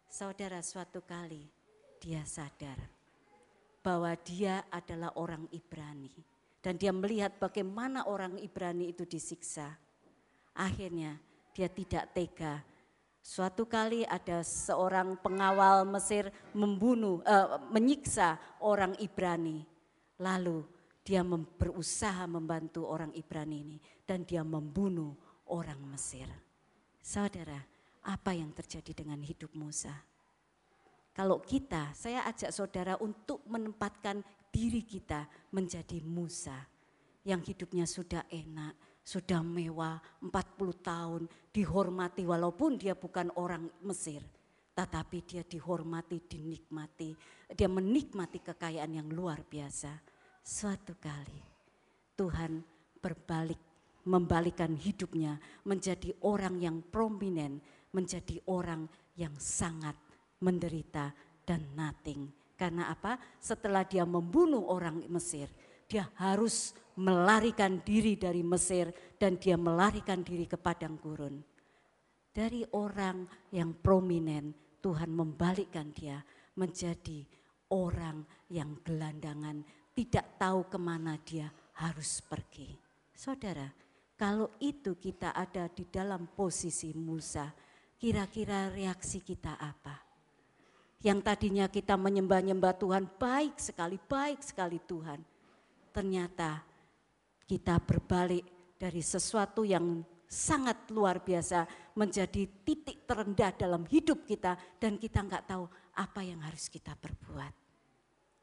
Saudara 0.05 0.61
suatu 0.61 1.01
kali 1.01 1.58
dia 1.99 2.23
sadar 2.23 2.79
bahwa 3.83 4.11
dia 4.23 4.63
adalah 4.71 5.13
orang 5.19 5.45
Ibrani 5.51 6.11
dan 6.59 6.75
dia 6.75 6.91
melihat 6.91 7.35
bagaimana 7.39 8.07
orang 8.07 8.39
Ibrani 8.39 8.91
itu 8.91 9.03
disiksa. 9.07 9.75
Akhirnya 10.55 11.15
dia 11.55 11.71
tidak 11.71 12.11
tega 12.11 12.63
Suatu 13.19 13.67
kali 13.67 14.07
ada 14.07 14.41
seorang 14.41 15.19
pengawal 15.19 15.83
Mesir 15.83 16.31
membunuh, 16.55 17.19
uh, 17.27 17.59
menyiksa 17.69 18.39
orang 18.63 18.95
Ibrani. 18.97 19.67
Lalu 20.17 20.63
dia 21.03 21.23
berusaha 21.23 22.25
membantu 22.25 22.87
orang 22.87 23.11
Ibrani 23.13 23.57
ini 23.61 23.77
dan 24.07 24.23
dia 24.23 24.41
membunuh 24.41 25.15
orang 25.51 25.77
Mesir. 25.91 26.27
Saudara, 27.03 27.59
apa 28.07 28.31
yang 28.33 28.49
terjadi 28.55 29.03
dengan 29.03 29.19
hidup 29.19 29.51
Musa? 29.53 29.93
Kalau 31.19 31.43
kita, 31.43 31.91
saya 31.91 32.23
ajak 32.31 32.47
saudara 32.47 32.95
untuk 33.03 33.43
menempatkan 33.43 34.23
diri 34.55 34.87
kita 34.87 35.27
menjadi 35.51 35.99
Musa 35.99 36.55
yang 37.27 37.43
hidupnya 37.43 37.83
sudah 37.83 38.23
enak, 38.31 39.03
sudah 39.03 39.43
mewah 39.43 39.99
40 40.23 40.31
tahun, 40.79 41.27
dihormati 41.51 42.23
walaupun 42.23 42.79
dia 42.79 42.95
bukan 42.95 43.35
orang 43.35 43.67
Mesir. 43.83 44.23
Tetapi 44.71 45.17
dia 45.27 45.43
dihormati, 45.43 46.23
dinikmati, 46.23 47.11
dia 47.51 47.67
menikmati 47.67 48.39
kekayaan 48.39 49.03
yang 49.03 49.11
luar 49.11 49.43
biasa. 49.43 49.91
Suatu 50.39 50.95
kali 51.03 51.43
Tuhan 52.15 52.63
berbalik, 52.95 53.59
membalikan 54.07 54.71
hidupnya 54.71 55.35
menjadi 55.67 56.15
orang 56.23 56.63
yang 56.63 56.79
prominent, 56.79 57.59
menjadi 57.91 58.39
orang 58.47 58.87
yang 59.19 59.35
sangat 59.35 59.99
menderita 60.39 61.11
dan 61.45 61.63
nothing. 61.75 62.31
Karena 62.59 62.91
apa? 62.91 63.15
Setelah 63.39 63.87
dia 63.87 64.03
membunuh 64.03 64.67
orang 64.67 65.07
Mesir, 65.07 65.47
dia 65.87 66.11
harus 66.19 66.75
melarikan 66.99 67.79
diri 67.79 68.19
dari 68.19 68.43
Mesir 68.43 68.91
dan 69.15 69.39
dia 69.39 69.55
melarikan 69.55 70.19
diri 70.19 70.43
ke 70.43 70.59
padang 70.59 70.99
gurun. 70.99 71.39
Dari 72.29 72.67
orang 72.75 73.25
yang 73.55 73.73
prominent, 73.79 74.79
Tuhan 74.83 75.11
membalikkan 75.11 75.91
dia 75.95 76.19
menjadi 76.59 77.23
orang 77.71 78.27
yang 78.51 78.75
gelandangan, 78.83 79.63
tidak 79.95 80.35
tahu 80.35 80.67
ke 80.67 80.77
mana 80.79 81.15
dia 81.23 81.47
harus 81.79 82.19
pergi. 82.23 82.75
Saudara, 83.15 83.67
kalau 84.19 84.59
itu 84.59 84.99
kita 84.99 85.31
ada 85.31 85.71
di 85.71 85.87
dalam 85.87 86.27
posisi 86.35 86.91
Musa, 86.91 87.47
kira-kira 87.95 88.67
reaksi 88.67 89.23
kita 89.23 89.55
apa? 89.55 90.08
Yang 90.99 91.19
tadinya 91.23 91.65
kita 91.71 91.95
menyembah-nyembah 91.95 92.75
Tuhan, 92.75 93.07
baik 93.15 93.55
sekali, 93.55 93.95
baik 93.95 94.43
sekali 94.43 94.79
Tuhan 94.83 95.39
ternyata 95.89 96.61
kita 97.49 97.81
berbalik 97.81 98.75
dari 98.77 99.01
sesuatu 99.01 99.65
yang 99.65 100.05
sangat 100.29 100.87
luar 100.93 101.25
biasa 101.25 101.65
menjadi 101.97 102.45
titik 102.63 103.09
terendah 103.09 103.51
dalam 103.57 103.83
hidup 103.89 104.23
kita 104.23 104.55
dan 104.77 105.01
kita 105.01 105.25
nggak 105.25 105.49
tahu 105.49 105.65
apa 105.97 106.21
yang 106.21 106.39
harus 106.45 106.69
kita 106.69 106.93
perbuat. 106.93 107.53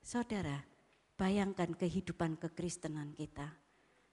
Saudara, 0.03 0.59
bayangkan 1.15 1.71
kehidupan 1.73 2.37
kekristenan 2.37 3.15
kita. 3.15 3.47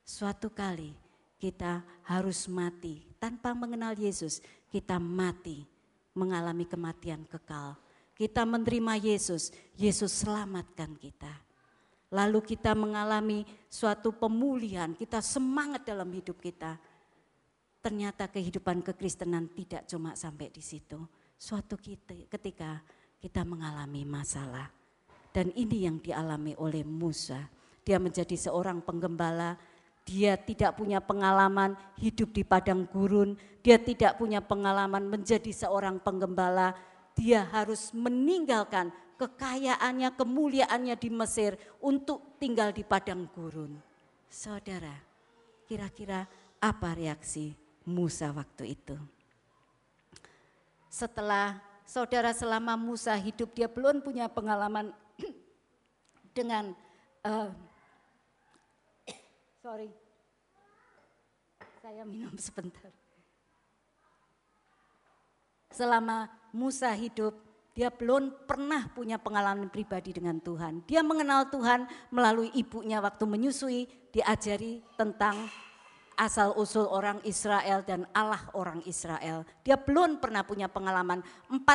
Suatu 0.06 0.54
kali 0.54 0.94
kita 1.42 1.82
harus 2.08 2.46
mati 2.48 3.04
tanpa 3.18 3.52
mengenal 3.58 3.98
Yesus, 3.98 4.40
kita 4.70 5.02
mati 5.02 5.66
mengalami 6.14 6.70
kematian 6.70 7.26
kekal. 7.26 7.76
Kita 8.24 8.48
menerima 8.48 9.04
Yesus, 9.04 9.52
Yesus 9.76 10.24
selamatkan 10.24 10.96
kita 10.96 11.44
lalu 12.14 12.46
kita 12.46 12.78
mengalami 12.78 13.42
suatu 13.66 14.14
pemulihan, 14.14 14.94
kita 14.94 15.18
semangat 15.20 15.82
dalam 15.82 16.14
hidup 16.14 16.38
kita. 16.38 16.78
Ternyata 17.82 18.30
kehidupan 18.30 18.86
kekristenan 18.86 19.50
tidak 19.52 19.90
cuma 19.90 20.14
sampai 20.14 20.54
di 20.54 20.62
situ. 20.62 21.02
Suatu 21.36 21.76
ketika 22.30 22.80
kita 23.20 23.42
mengalami 23.44 24.06
masalah. 24.08 24.70
Dan 25.34 25.50
ini 25.58 25.90
yang 25.90 25.98
dialami 25.98 26.54
oleh 26.62 26.86
Musa. 26.86 27.50
Dia 27.84 27.98
menjadi 28.00 28.38
seorang 28.38 28.80
penggembala, 28.86 29.58
dia 30.06 30.38
tidak 30.40 30.78
punya 30.80 31.04
pengalaman 31.04 31.76
hidup 32.00 32.32
di 32.32 32.46
padang 32.48 32.88
gurun, 32.88 33.36
dia 33.60 33.76
tidak 33.82 34.16
punya 34.22 34.40
pengalaman 34.40 35.04
menjadi 35.10 35.52
seorang 35.52 36.00
penggembala, 36.00 36.72
dia 37.14 37.46
harus 37.50 37.94
meninggalkan 37.94 38.90
kekayaannya, 39.18 40.10
kemuliaannya 40.18 40.96
di 40.98 41.10
Mesir 41.14 41.56
untuk 41.80 42.38
tinggal 42.42 42.74
di 42.74 42.84
padang 42.84 43.30
gurun. 43.32 43.78
Saudara, 44.28 44.94
kira-kira 45.70 46.26
apa 46.58 46.90
reaksi 46.98 47.54
Musa 47.86 48.34
waktu 48.34 48.74
itu? 48.74 48.98
Setelah 50.90 51.62
saudara 51.84 52.32
selama 52.34 52.74
Musa 52.80 53.14
hidup 53.14 53.54
dia 53.54 53.70
belum 53.70 54.02
punya 54.02 54.26
pengalaman 54.32 54.92
dengan 56.38 56.74
uh, 57.22 57.52
sorry 59.64 59.92
saya 61.84 62.08
minum 62.08 62.32
sebentar 62.40 62.90
selama 65.74 66.32
Musa 66.54 66.94
hidup, 66.94 67.34
dia 67.74 67.90
belum 67.90 68.46
pernah 68.46 68.86
punya 68.94 69.18
pengalaman 69.18 69.74
pribadi 69.74 70.14
dengan 70.14 70.38
Tuhan. 70.38 70.86
Dia 70.86 71.02
mengenal 71.02 71.50
Tuhan 71.50 71.90
melalui 72.14 72.54
ibunya 72.54 73.02
waktu 73.02 73.26
menyusui, 73.26 73.90
diajari 74.14 74.86
tentang 74.94 75.50
asal 76.14 76.54
usul 76.54 76.86
orang 76.86 77.18
Israel 77.26 77.82
dan 77.82 78.06
Allah 78.14 78.46
orang 78.54 78.86
Israel. 78.86 79.42
Dia 79.66 79.82
belum 79.82 80.22
pernah 80.22 80.46
punya 80.46 80.70
pengalaman 80.70 81.26
40 81.50 81.66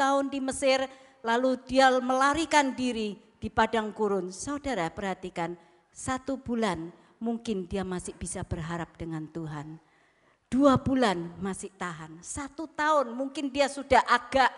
tahun 0.00 0.32
di 0.32 0.40
Mesir, 0.40 0.88
lalu 1.20 1.60
dia 1.68 1.92
melarikan 2.00 2.72
diri 2.72 3.20
di 3.36 3.52
padang 3.52 3.92
gurun. 3.92 4.32
Saudara 4.32 4.88
perhatikan, 4.88 5.52
satu 5.92 6.40
bulan 6.40 6.88
mungkin 7.20 7.68
dia 7.68 7.84
masih 7.84 8.16
bisa 8.16 8.40
berharap 8.40 8.96
dengan 8.96 9.28
Tuhan 9.28 9.91
Dua 10.52 10.76
bulan 10.76 11.32
masih 11.40 11.72
tahan, 11.80 12.20
satu 12.20 12.68
tahun 12.68 13.16
mungkin 13.16 13.48
dia 13.48 13.72
sudah 13.72 14.04
agak 14.04 14.52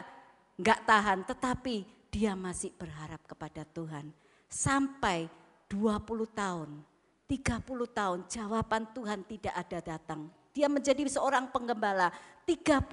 nggak 0.58 0.82
tahan, 0.82 1.22
tetapi 1.22 1.86
dia 2.10 2.34
masih 2.34 2.74
berharap 2.74 3.22
kepada 3.22 3.62
Tuhan. 3.62 4.10
Sampai 4.50 5.30
20 5.70 6.26
tahun, 6.34 6.82
30 7.30 7.86
tahun 7.94 8.18
jawaban 8.26 8.90
Tuhan 8.90 9.22
tidak 9.22 9.54
ada 9.54 9.78
datang. 9.94 10.26
Dia 10.50 10.66
menjadi 10.66 11.06
seorang 11.06 11.54
penggembala 11.54 12.10
38 12.42 12.90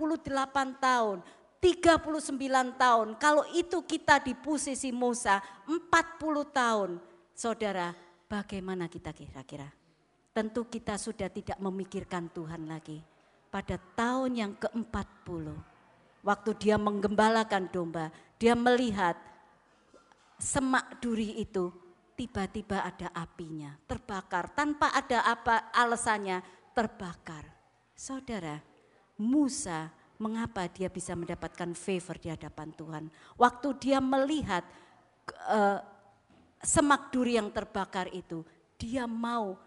tahun, 0.78 1.26
39 1.58 2.78
tahun. 2.78 3.08
Kalau 3.18 3.50
itu 3.58 3.82
kita 3.82 4.22
di 4.22 4.38
posisi 4.38 4.94
Musa 4.94 5.42
40 5.66 5.82
tahun. 6.54 7.02
Saudara, 7.34 7.98
bagaimana 8.30 8.86
kita 8.86 9.10
kira-kira? 9.10 9.81
Tentu 10.32 10.68
kita 10.68 10.96
sudah 10.96 11.28
tidak 11.28 11.60
memikirkan 11.60 12.32
Tuhan 12.32 12.68
lagi. 12.68 13.04
Pada 13.52 13.76
tahun 13.76 14.32
yang 14.40 14.54
ke-40, 14.56 15.52
waktu 16.24 16.52
dia 16.56 16.80
menggembalakan 16.80 17.68
domba, 17.68 18.08
dia 18.40 18.56
melihat 18.56 19.20
semak 20.40 21.04
duri 21.04 21.36
itu 21.36 21.68
tiba-tiba 22.16 22.80
ada 22.80 23.12
apinya, 23.12 23.76
terbakar 23.84 24.56
tanpa 24.56 24.96
ada 24.96 25.28
apa 25.28 25.70
alasannya 25.76 26.40
terbakar. 26.72 27.44
Saudara, 27.92 28.64
Musa 29.20 29.92
mengapa 30.16 30.66
dia 30.72 30.88
bisa 30.88 31.12
mendapatkan 31.12 31.76
favor 31.76 32.16
di 32.18 32.32
hadapan 32.32 32.72
Tuhan? 32.72 33.04
Waktu 33.36 33.68
dia 33.84 34.00
melihat 34.00 34.64
uh, 35.52 35.84
semak 36.64 37.12
duri 37.12 37.36
yang 37.36 37.52
terbakar 37.52 38.08
itu, 38.16 38.48
dia 38.80 39.04
mau 39.06 39.60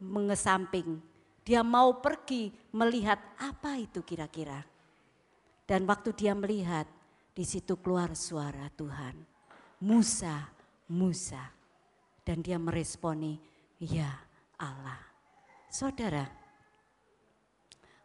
mengesamping. 0.00 0.98
Dia 1.44 1.60
mau 1.60 2.00
pergi 2.00 2.52
melihat 2.72 3.20
apa 3.36 3.76
itu 3.76 4.00
kira-kira. 4.04 4.64
Dan 5.64 5.86
waktu 5.86 6.10
dia 6.16 6.34
melihat, 6.34 6.88
di 7.30 7.46
situ 7.46 7.78
keluar 7.78 8.18
suara 8.18 8.66
Tuhan. 8.74 9.14
Musa, 9.86 10.50
Musa. 10.90 11.54
Dan 12.26 12.42
dia 12.42 12.58
meresponi, 12.58 13.38
ya 13.78 14.10
Allah. 14.58 15.00
Saudara, 15.70 16.26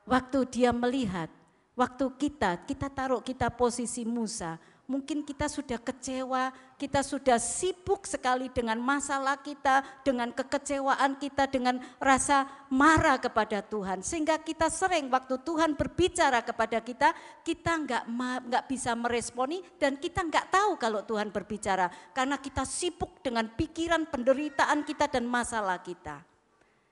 waktu 0.06 0.40
dia 0.48 0.72
melihat, 0.72 1.28
waktu 1.74 2.06
kita, 2.16 2.64
kita 2.64 2.88
taruh 2.88 3.20
kita 3.26 3.50
posisi 3.52 4.06
Musa, 4.06 4.62
Mungkin 4.86 5.26
kita 5.26 5.50
sudah 5.50 5.82
kecewa, 5.82 6.54
kita 6.78 7.02
sudah 7.02 7.42
sibuk 7.42 8.06
sekali 8.06 8.54
dengan 8.54 8.78
masalah 8.78 9.42
kita, 9.42 9.82
dengan 10.06 10.30
kekecewaan 10.30 11.18
kita, 11.18 11.50
dengan 11.50 11.82
rasa 11.98 12.46
marah 12.70 13.18
kepada 13.18 13.66
Tuhan. 13.66 14.06
Sehingga 14.06 14.38
kita 14.38 14.70
sering 14.70 15.10
waktu 15.10 15.42
Tuhan 15.42 15.74
berbicara 15.74 16.46
kepada 16.46 16.86
kita, 16.86 17.18
kita 17.42 17.72
nggak 17.82 18.04
nggak 18.46 18.66
bisa 18.70 18.94
meresponi 18.94 19.66
dan 19.82 19.98
kita 19.98 20.22
nggak 20.22 20.54
tahu 20.54 20.78
kalau 20.78 21.02
Tuhan 21.02 21.34
berbicara. 21.34 21.90
Karena 22.14 22.38
kita 22.38 22.62
sibuk 22.62 23.26
dengan 23.26 23.50
pikiran 23.58 24.06
penderitaan 24.06 24.86
kita 24.86 25.10
dan 25.10 25.26
masalah 25.26 25.82
kita. 25.82 26.22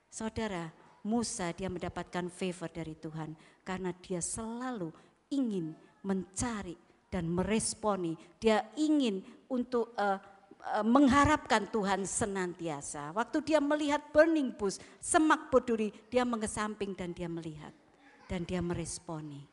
Saudara, 0.10 0.74
Musa 1.06 1.54
dia 1.54 1.70
mendapatkan 1.70 2.26
favor 2.34 2.74
dari 2.74 2.98
Tuhan 2.98 3.38
karena 3.62 3.94
dia 4.02 4.18
selalu 4.18 4.90
ingin 5.30 5.78
mencari 6.02 6.93
dan 7.14 7.30
meresponi. 7.30 8.18
Dia 8.42 8.66
ingin 8.74 9.22
untuk 9.46 9.94
uh, 9.94 10.18
uh, 10.18 10.82
mengharapkan 10.82 11.70
Tuhan 11.70 12.10
senantiasa. 12.10 13.14
Waktu 13.14 13.54
dia 13.54 13.62
melihat 13.62 14.02
burning 14.10 14.50
bush, 14.58 14.82
semak 14.98 15.54
berduri, 15.54 15.94
dia 16.10 16.26
mengesamping 16.26 16.98
dan 16.98 17.14
dia 17.14 17.30
melihat. 17.30 17.70
Dan 18.26 18.50
dia 18.50 18.66
meresponi. 18.66 19.46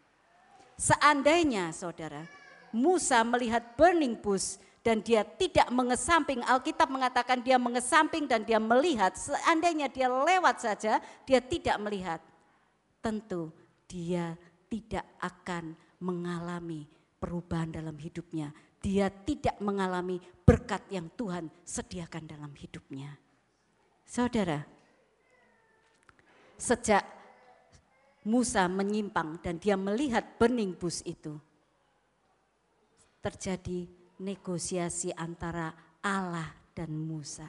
Seandainya 0.80 1.68
saudara, 1.76 2.24
Musa 2.72 3.20
melihat 3.20 3.76
burning 3.76 4.16
bush 4.16 4.56
dan 4.80 5.04
dia 5.04 5.20
tidak 5.20 5.68
mengesamping, 5.68 6.40
Alkitab 6.40 6.88
mengatakan 6.88 7.44
dia 7.44 7.60
mengesamping 7.60 8.24
dan 8.24 8.40
dia 8.48 8.56
melihat, 8.56 9.12
seandainya 9.12 9.92
dia 9.92 10.08
lewat 10.08 10.64
saja, 10.64 10.96
dia 11.28 11.44
tidak 11.44 11.76
melihat. 11.76 12.24
Tentu 13.04 13.52
dia 13.84 14.40
tidak 14.72 15.04
akan 15.20 15.76
mengalami 16.00 16.88
perubahan 17.20 17.68
dalam 17.68 17.94
hidupnya. 18.00 18.50
Dia 18.80 19.12
tidak 19.12 19.60
mengalami 19.60 20.16
berkat 20.40 20.88
yang 20.88 21.12
Tuhan 21.12 21.52
sediakan 21.62 22.24
dalam 22.24 22.52
hidupnya. 22.56 23.12
Saudara, 24.08 24.64
sejak 26.56 27.04
Musa 28.24 28.64
menyimpang 28.66 29.38
dan 29.44 29.60
dia 29.60 29.76
melihat 29.76 30.40
burning 30.40 30.72
bush 30.76 31.04
itu, 31.04 31.36
terjadi 33.20 33.84
negosiasi 34.20 35.12
antara 35.12 35.72
Allah 36.00 36.48
dan 36.72 36.92
Musa. 36.96 37.48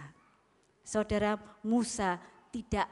Saudara, 0.84 1.40
Musa 1.64 2.20
tidak 2.52 2.88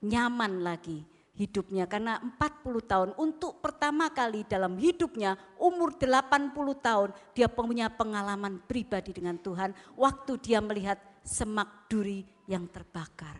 nyaman 0.00 0.64
lagi 0.64 1.04
hidupnya 1.38 1.86
karena 1.86 2.18
40 2.18 2.82
tahun 2.82 3.10
untuk 3.14 3.62
pertama 3.62 4.10
kali 4.10 4.42
dalam 4.42 4.74
hidupnya 4.74 5.38
umur 5.54 5.94
80 5.94 6.50
tahun 6.82 7.14
dia 7.30 7.46
punya 7.46 7.86
pengalaman 7.86 8.58
pribadi 8.66 9.14
dengan 9.14 9.38
Tuhan 9.38 9.70
waktu 9.94 10.34
dia 10.42 10.58
melihat 10.58 10.98
semak 11.22 11.86
duri 11.86 12.26
yang 12.50 12.66
terbakar. 12.66 13.38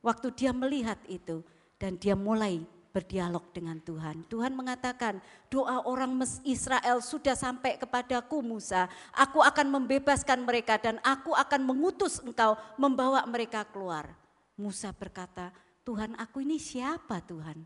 Waktu 0.00 0.32
dia 0.32 0.54
melihat 0.54 0.96
itu 1.10 1.42
dan 1.76 1.98
dia 1.98 2.14
mulai 2.16 2.62
berdialog 2.90 3.46
dengan 3.54 3.78
Tuhan. 3.80 4.26
Tuhan 4.26 4.52
mengatakan 4.52 5.22
doa 5.46 5.82
orang 5.86 6.20
Israel 6.42 6.98
sudah 7.00 7.38
sampai 7.38 7.78
kepadaku 7.78 8.42
Musa. 8.42 8.90
Aku 9.14 9.40
akan 9.40 9.80
membebaskan 9.80 10.42
mereka 10.42 10.76
dan 10.76 10.98
aku 11.06 11.32
akan 11.32 11.60
mengutus 11.62 12.18
engkau 12.20 12.58
membawa 12.76 13.22
mereka 13.28 13.62
keluar. 13.68 14.10
Musa 14.58 14.92
berkata, 14.92 15.54
Tuhan 15.84 16.16
aku 16.20 16.44
ini 16.44 16.60
siapa 16.60 17.24
Tuhan? 17.24 17.64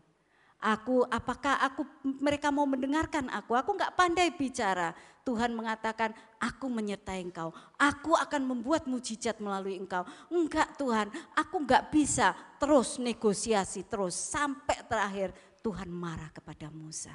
Aku 0.65 1.05
apakah 1.05 1.61
aku 1.61 1.85
mereka 2.01 2.49
mau 2.49 2.65
mendengarkan 2.65 3.29
aku? 3.29 3.53
Aku 3.53 3.75
nggak 3.75 3.93
pandai 3.93 4.33
bicara. 4.33 4.95
Tuhan 5.21 5.53
mengatakan, 5.53 6.13
aku 6.41 6.69
menyertai 6.69 7.21
engkau. 7.21 7.53
Aku 7.77 8.17
akan 8.17 8.45
membuat 8.45 8.89
mujizat 8.89 9.37
melalui 9.41 9.77
engkau. 9.77 10.05
Enggak 10.29 10.73
Tuhan, 10.77 11.09
aku 11.37 11.65
nggak 11.65 11.93
bisa 11.93 12.33
terus 12.57 12.97
negosiasi 13.01 13.85
terus 13.85 14.17
sampai 14.17 14.85
terakhir 14.85 15.33
Tuhan 15.65 15.89
marah 15.89 16.29
kepada 16.29 16.69
Musa. 16.69 17.13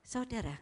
Saudara, 0.00 0.56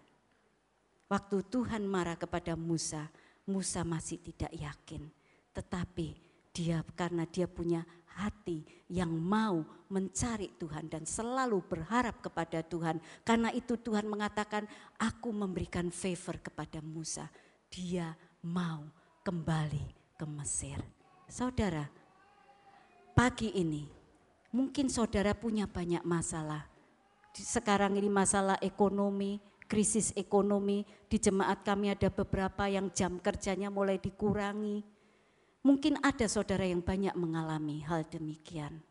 waktu 1.06 1.42
Tuhan 1.48 1.86
marah 1.86 2.18
kepada 2.18 2.54
Musa, 2.54 3.10
Musa 3.46 3.82
masih 3.82 4.18
tidak 4.22 4.50
yakin. 4.54 5.06
Tetapi 5.54 6.18
dia 6.54 6.86
karena 6.94 7.26
dia 7.26 7.50
punya 7.50 7.82
hati 8.14 8.62
yang 8.90 9.10
mau 9.10 9.66
mencari 9.90 10.54
Tuhan 10.58 10.86
dan 10.90 11.02
selalu 11.06 11.62
berharap 11.66 12.22
kepada 12.22 12.62
Tuhan. 12.62 13.02
Karena 13.26 13.50
itu 13.50 13.74
Tuhan 13.78 14.06
mengatakan, 14.06 14.66
aku 14.98 15.34
memberikan 15.34 15.90
favor 15.90 16.38
kepada 16.38 16.78
Musa. 16.82 17.26
Dia 17.70 18.14
mau 18.46 18.86
kembali 19.26 20.14
ke 20.14 20.26
Mesir. 20.28 20.78
Saudara, 21.26 21.88
pagi 23.16 23.50
ini 23.56 23.88
mungkin 24.54 24.86
saudara 24.86 25.34
punya 25.34 25.66
banyak 25.66 26.06
masalah. 26.06 26.70
Sekarang 27.34 27.98
ini 27.98 28.06
masalah 28.06 28.54
ekonomi, 28.62 29.42
krisis 29.66 30.14
ekonomi, 30.14 30.86
di 31.10 31.18
jemaat 31.18 31.66
kami 31.66 31.90
ada 31.90 32.06
beberapa 32.06 32.70
yang 32.70 32.94
jam 32.94 33.18
kerjanya 33.18 33.74
mulai 33.74 33.98
dikurangi. 33.98 34.93
Mungkin 35.64 35.96
ada 36.04 36.28
saudara 36.28 36.68
yang 36.68 36.84
banyak 36.84 37.16
mengalami 37.16 37.80
hal 37.88 38.04
demikian. 38.12 38.84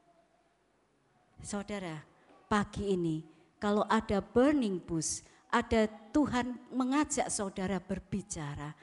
Saudara, 1.37 2.01
pagi 2.49 2.97
ini 2.97 3.21
kalau 3.61 3.85
ada 3.85 4.25
burning 4.25 4.81
bush, 4.81 5.21
ada 5.53 5.85
Tuhan 6.09 6.57
mengajak 6.73 7.29
saudara 7.29 7.77
berbicara, 7.77 8.73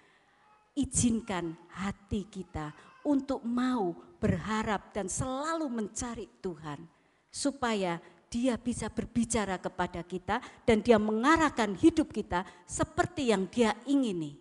izinkan 0.78 1.58
hati 1.74 2.30
kita 2.30 2.70
untuk 3.02 3.42
mau 3.42 3.98
berharap 4.22 4.94
dan 4.94 5.10
selalu 5.10 5.66
mencari 5.66 6.30
Tuhan 6.38 6.86
supaya 7.26 7.98
dia 8.30 8.54
bisa 8.54 8.86
berbicara 8.86 9.58
kepada 9.58 10.06
kita 10.06 10.38
dan 10.62 10.78
dia 10.78 11.02
mengarahkan 11.02 11.74
hidup 11.74 12.14
kita 12.14 12.46
seperti 12.62 13.34
yang 13.34 13.50
dia 13.50 13.74
ingini. 13.82 14.38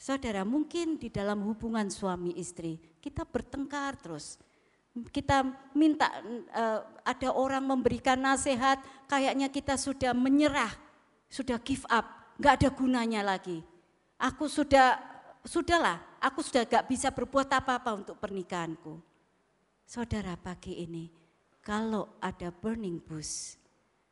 Saudara, 0.00 0.48
mungkin 0.48 0.96
di 0.96 1.12
dalam 1.12 1.44
hubungan 1.44 1.92
suami 1.92 2.32
istri 2.40 2.80
kita 3.04 3.28
bertengkar 3.28 4.00
terus. 4.00 4.40
Kita 5.12 5.44
minta 5.76 6.08
uh, 6.56 6.80
ada 7.04 7.28
orang 7.36 7.60
memberikan 7.68 8.16
nasihat, 8.16 8.80
kayaknya 9.04 9.52
kita 9.52 9.76
sudah 9.76 10.16
menyerah, 10.16 10.72
sudah 11.28 11.60
give 11.60 11.84
up, 11.92 12.32
nggak 12.40 12.64
ada 12.64 12.68
gunanya 12.72 13.20
lagi. 13.20 13.60
Aku 14.16 14.48
sudah, 14.48 14.96
sudahlah, 15.44 16.00
aku 16.16 16.40
sudah 16.40 16.64
gak 16.68 16.88
bisa 16.88 17.08
berbuat 17.12 17.48
apa-apa 17.52 18.00
untuk 18.00 18.16
pernikahanku. 18.20 19.00
Saudara 19.84 20.34
pagi 20.36 20.80
ini, 20.80 21.12
kalau 21.60 22.16
ada 22.20 22.48
burning 22.48 23.00
bush 23.00 23.56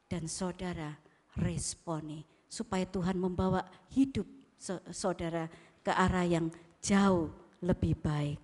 dan 0.08 0.28
saudara 0.28 0.96
responi 1.36 2.24
supaya 2.48 2.88
Tuhan 2.88 3.20
membawa 3.20 3.64
hidup 3.92 4.38
saudara 4.90 5.46
ke 5.88 5.92
arah 5.96 6.28
yang 6.28 6.52
jauh 6.84 7.32
lebih 7.64 7.96
baik. 7.96 8.36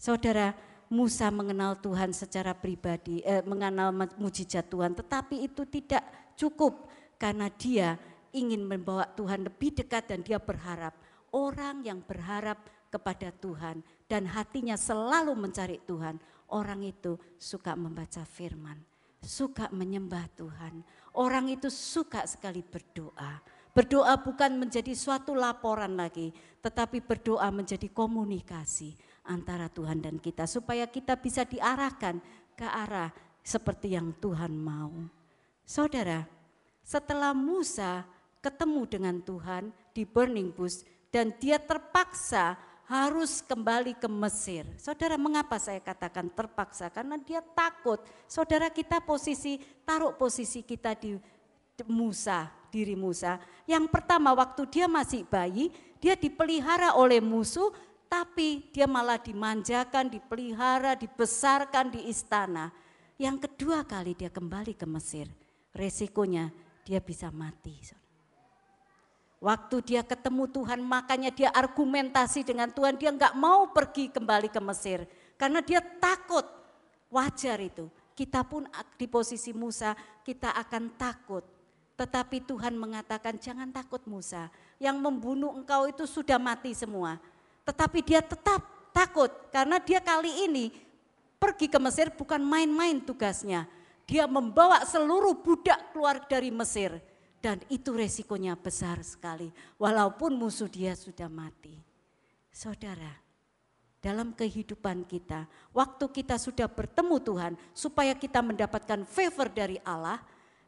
Saudara, 0.00 0.56
Musa 0.88 1.28
mengenal 1.28 1.76
Tuhan 1.84 2.16
secara 2.16 2.56
pribadi, 2.56 3.20
eh, 3.20 3.44
mengenal 3.44 3.92
mujizat 4.16 4.72
Tuhan, 4.72 4.96
tetapi 4.96 5.44
itu 5.44 5.68
tidak 5.68 6.00
cukup 6.32 6.88
karena 7.20 7.52
dia 7.52 8.00
ingin 8.32 8.64
membawa 8.64 9.04
Tuhan 9.12 9.44
lebih 9.44 9.84
dekat 9.84 10.08
dan 10.08 10.24
dia 10.24 10.40
berharap 10.40 10.96
orang 11.32 11.84
yang 11.84 12.00
berharap 12.00 12.60
kepada 12.92 13.32
Tuhan 13.32 13.80
dan 14.08 14.28
hatinya 14.28 14.76
selalu 14.76 15.32
mencari 15.36 15.80
Tuhan, 15.84 16.20
orang 16.52 16.84
itu 16.84 17.16
suka 17.40 17.72
membaca 17.72 18.24
firman, 18.24 18.76
suka 19.20 19.68
menyembah 19.72 20.28
Tuhan. 20.36 20.84
Orang 21.16 21.48
itu 21.52 21.68
suka 21.68 22.24
sekali 22.24 22.64
berdoa. 22.64 23.40
Berdoa 23.72 24.20
bukan 24.20 24.60
menjadi 24.60 24.92
suatu 24.92 25.32
laporan 25.32 25.96
lagi, 25.96 26.28
tetapi 26.60 27.00
berdoa 27.00 27.48
menjadi 27.48 27.88
komunikasi 27.88 28.92
antara 29.24 29.72
Tuhan 29.72 30.04
dan 30.04 30.20
kita 30.20 30.44
supaya 30.44 30.84
kita 30.84 31.16
bisa 31.16 31.48
diarahkan 31.48 32.20
ke 32.52 32.68
arah 32.68 33.08
seperti 33.40 33.96
yang 33.96 34.12
Tuhan 34.20 34.52
mau. 34.52 34.92
Saudara, 35.64 36.28
setelah 36.84 37.32
Musa 37.32 38.04
ketemu 38.44 38.84
dengan 38.84 39.16
Tuhan 39.24 39.72
di 39.96 40.04
burning 40.04 40.52
bush 40.52 40.84
dan 41.08 41.32
dia 41.40 41.56
terpaksa 41.56 42.60
harus 42.92 43.40
kembali 43.40 43.96
ke 43.96 44.04
Mesir. 44.04 44.68
Saudara, 44.76 45.16
mengapa 45.16 45.56
saya 45.56 45.80
katakan 45.80 46.28
terpaksa? 46.28 46.92
Karena 46.92 47.16
dia 47.16 47.40
takut. 47.40 48.04
Saudara 48.28 48.68
kita 48.68 49.00
posisi, 49.00 49.56
taruh 49.86 50.12
posisi 50.12 50.60
kita 50.60 50.92
di 50.92 51.16
Musa, 51.88 52.52
diri 52.72 52.96
Musa. 52.96 53.36
Yang 53.68 53.92
pertama 53.92 54.32
waktu 54.32 54.64
dia 54.72 54.88
masih 54.88 55.28
bayi, 55.28 55.68
dia 56.00 56.16
dipelihara 56.16 56.96
oleh 56.96 57.20
musuh, 57.20 57.68
tapi 58.08 58.64
dia 58.72 58.88
malah 58.88 59.20
dimanjakan, 59.20 60.08
dipelihara, 60.08 60.96
dibesarkan 60.96 61.92
di 61.92 62.08
istana. 62.08 62.72
Yang 63.20 63.46
kedua 63.46 63.84
kali 63.84 64.16
dia 64.16 64.32
kembali 64.32 64.72
ke 64.72 64.88
Mesir, 64.88 65.28
resikonya 65.76 66.48
dia 66.82 66.98
bisa 66.98 67.28
mati. 67.28 67.76
Waktu 69.42 69.76
dia 69.82 70.06
ketemu 70.06 70.46
Tuhan 70.46 70.78
makanya 70.78 71.34
dia 71.34 71.50
argumentasi 71.50 72.46
dengan 72.46 72.70
Tuhan. 72.70 72.94
Dia 72.94 73.10
nggak 73.10 73.34
mau 73.34 73.74
pergi 73.74 74.06
kembali 74.06 74.46
ke 74.46 74.62
Mesir. 74.62 75.02
Karena 75.34 75.58
dia 75.58 75.82
takut. 75.82 76.46
Wajar 77.10 77.58
itu. 77.58 77.90
Kita 78.14 78.46
pun 78.46 78.70
di 78.94 79.10
posisi 79.10 79.50
Musa 79.50 79.98
kita 80.22 80.54
akan 80.54 80.94
takut. 80.94 81.42
Tetapi 81.96 82.42
Tuhan 82.44 82.74
mengatakan 82.74 83.36
jangan 83.36 83.68
takut 83.70 84.02
Musa. 84.08 84.48
Yang 84.80 84.96
membunuh 84.98 85.52
engkau 85.54 85.86
itu 85.86 86.08
sudah 86.08 86.40
mati 86.40 86.72
semua. 86.72 87.20
Tetapi 87.62 88.00
dia 88.02 88.20
tetap 88.24 88.64
takut. 88.90 89.30
Karena 89.52 89.78
dia 89.78 90.00
kali 90.02 90.48
ini 90.48 90.72
pergi 91.42 91.66
ke 91.66 91.78
Mesir 91.82 92.10
bukan 92.14 92.38
main-main 92.38 93.02
tugasnya. 93.02 93.66
Dia 94.06 94.26
membawa 94.26 94.82
seluruh 94.86 95.38
budak 95.40 95.94
keluar 95.94 96.22
dari 96.26 96.50
Mesir 96.50 97.02
dan 97.42 97.58
itu 97.66 97.90
resikonya 97.90 98.54
besar 98.54 99.02
sekali, 99.02 99.50
walaupun 99.74 100.38
musuh 100.38 100.70
dia 100.70 100.94
sudah 100.94 101.26
mati. 101.26 101.74
Saudara, 102.54 103.10
dalam 103.98 104.30
kehidupan 104.30 105.02
kita, 105.10 105.50
waktu 105.74 106.06
kita 106.06 106.38
sudah 106.38 106.70
bertemu 106.70 107.16
Tuhan, 107.18 107.52
supaya 107.74 108.14
kita 108.14 108.38
mendapatkan 108.46 109.02
favor 109.02 109.50
dari 109.50 109.82
Allah, 109.82 110.22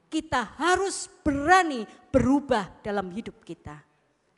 kita 0.08 0.56
harus 0.56 1.10
berani 1.22 1.84
berubah 2.12 2.70
dalam 2.80 3.10
hidup 3.10 3.42
kita. 3.42 3.80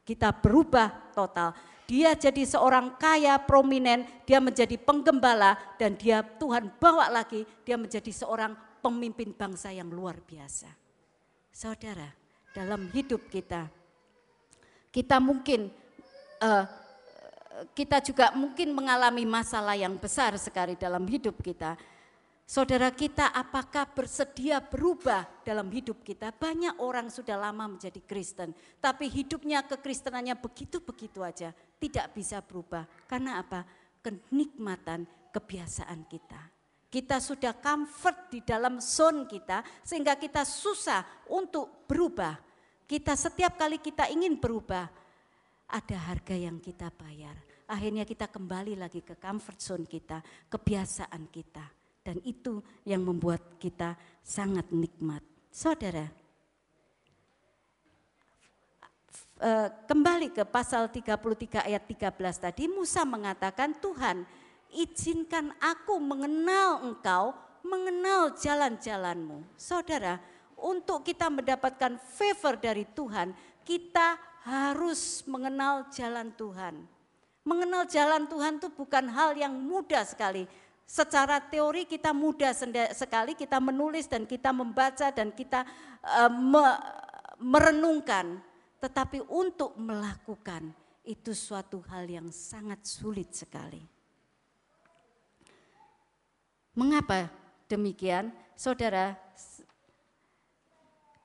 Kita 0.07 0.31
berubah 0.31 1.13
total. 1.13 1.53
Dia 1.87 2.19
jadi 2.19 2.43
seorang 2.43 2.99
kaya 2.99 3.39
prominent, 3.39 4.07
dia 4.27 4.43
menjadi 4.43 4.75
penggembala 4.75 5.55
dan 5.79 5.95
dia 5.95 6.23
Tuhan 6.23 6.75
bawa 6.83 7.07
lagi 7.07 7.47
dia 7.63 7.79
menjadi 7.79 8.11
seorang 8.11 8.59
pemimpin 8.83 9.31
bangsa 9.31 9.71
yang 9.71 9.87
luar 9.91 10.19
biasa. 10.19 10.67
Saudara, 11.55 12.11
dalam 12.55 12.91
hidup 12.91 13.31
kita. 13.31 13.71
Kita 14.91 15.23
mungkin 15.23 15.71
uh, 16.43 16.65
kita 17.73 18.01
juga 18.05 18.33
mungkin 18.37 18.73
mengalami 18.73 19.25
masalah 19.25 19.77
yang 19.77 19.97
besar 19.97 20.37
sekali 20.37 20.77
dalam 20.77 21.05
hidup 21.09 21.41
kita. 21.41 21.77
Saudara 22.47 22.95
kita 22.95 23.35
apakah 23.35 23.91
bersedia 23.91 24.63
berubah 24.63 25.27
dalam 25.43 25.67
hidup 25.67 26.07
kita? 26.07 26.31
Banyak 26.31 26.79
orang 26.79 27.11
sudah 27.11 27.35
lama 27.35 27.67
menjadi 27.67 27.99
Kristen, 28.07 28.55
tapi 28.79 29.11
hidupnya 29.11 29.67
kekristenannya 29.67 30.39
begitu-begitu 30.39 31.27
aja, 31.27 31.51
tidak 31.83 32.15
bisa 32.15 32.39
berubah. 32.39 32.87
Karena 33.11 33.43
apa? 33.43 33.67
Kenikmatan 33.99 35.11
kebiasaan 35.35 36.07
kita. 36.07 36.39
Kita 36.87 37.19
sudah 37.19 37.51
comfort 37.59 38.31
di 38.31 38.41
dalam 38.47 38.79
zone 38.79 39.27
kita 39.27 39.67
sehingga 39.83 40.15
kita 40.15 40.47
susah 40.47 41.03
untuk 41.35 41.83
berubah. 41.91 42.39
Kita 42.87 43.19
setiap 43.19 43.59
kali 43.59 43.83
kita 43.83 44.07
ingin 44.07 44.39
berubah, 44.39 44.87
ada 45.67 45.97
harga 45.99 46.39
yang 46.39 46.63
kita 46.63 46.95
bayar. 46.95 47.35
Akhirnya 47.67 48.07
kita 48.07 48.31
kembali 48.31 48.79
lagi 48.79 49.03
ke 49.03 49.19
comfort 49.19 49.59
zone 49.59 49.83
kita, 49.91 50.23
kebiasaan 50.47 51.27
kita. 51.27 51.76
Dan 52.07 52.23
itu 52.23 52.63
yang 52.87 53.03
membuat 53.03 53.59
kita 53.59 53.99
sangat 54.23 54.71
nikmat. 54.71 55.27
Saudara, 55.51 56.07
eh, 59.43 59.69
kembali 59.91 60.31
ke 60.31 60.47
pasal 60.47 60.87
33 60.87 61.67
ayat 61.67 61.83
13 61.83 62.39
tadi, 62.39 62.71
Musa 62.71 63.03
mengatakan, 63.03 63.75
Tuhan 63.83 64.23
izinkan 64.71 65.51
aku 65.59 65.99
mengenal 65.99 66.87
engkau, 66.87 67.35
mengenal 67.67 68.39
jalan-jalanmu. 68.39 69.43
Saudara, 69.59 70.23
untuk 70.55 71.03
kita 71.03 71.27
mendapatkan 71.27 71.99
favor 71.99 72.55
dari 72.55 72.87
Tuhan, 72.87 73.35
kita 73.67 74.15
harus 74.47 75.27
mengenal 75.27 75.91
jalan 75.91 76.31
Tuhan. 76.39 76.87
Mengenal 77.43 77.87
jalan 77.91 78.31
Tuhan 78.31 78.63
itu 78.63 78.71
bukan 78.71 79.11
hal 79.11 79.35
yang 79.35 79.55
mudah 79.55 80.07
sekali. 80.07 80.47
Secara 80.87 81.43
teori 81.43 81.83
kita 81.83 82.15
mudah 82.15 82.55
sekali, 82.95 83.35
kita 83.35 83.59
menulis 83.59 84.07
dan 84.07 84.23
kita 84.23 84.55
membaca 84.55 85.11
dan 85.11 85.35
kita 85.35 85.67
uh, 86.07 86.31
me, 86.31 86.63
merenungkan. 87.43 88.39
Tetapi 88.79 89.27
untuk 89.27 89.75
melakukan 89.75 90.71
itu 91.03 91.35
suatu 91.35 91.83
hal 91.91 92.07
yang 92.07 92.31
sangat 92.31 92.87
sulit 92.87 93.35
sekali. 93.35 93.83
Mengapa 96.77 97.35
demikian? 97.67 98.31
Saudara, 98.55 99.17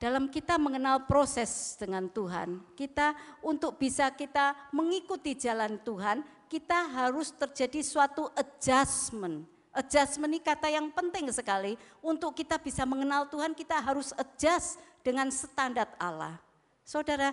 dalam 0.02 0.26
kita 0.26 0.58
mengenal 0.58 1.06
proses 1.06 1.78
dengan 1.78 2.10
Tuhan, 2.10 2.58
kita 2.74 3.14
untuk 3.46 3.78
bisa 3.78 4.10
kita 4.10 4.74
mengikuti 4.74 5.38
jalan 5.38 5.78
Tuhan, 5.86 6.26
kita 6.50 6.90
harus 6.90 7.30
terjadi 7.30 7.84
suatu 7.86 8.26
adjustment. 8.34 9.51
Adjustment 9.72 10.36
ini 10.36 10.40
kata 10.44 10.68
yang 10.68 10.92
penting 10.92 11.32
sekali. 11.32 11.80
Untuk 12.04 12.36
kita 12.36 12.60
bisa 12.60 12.84
mengenal 12.84 13.24
Tuhan, 13.32 13.56
kita 13.56 13.80
harus 13.80 14.12
adjust 14.20 14.76
dengan 15.00 15.32
standar 15.32 15.88
Allah. 15.96 16.36
Saudara, 16.84 17.32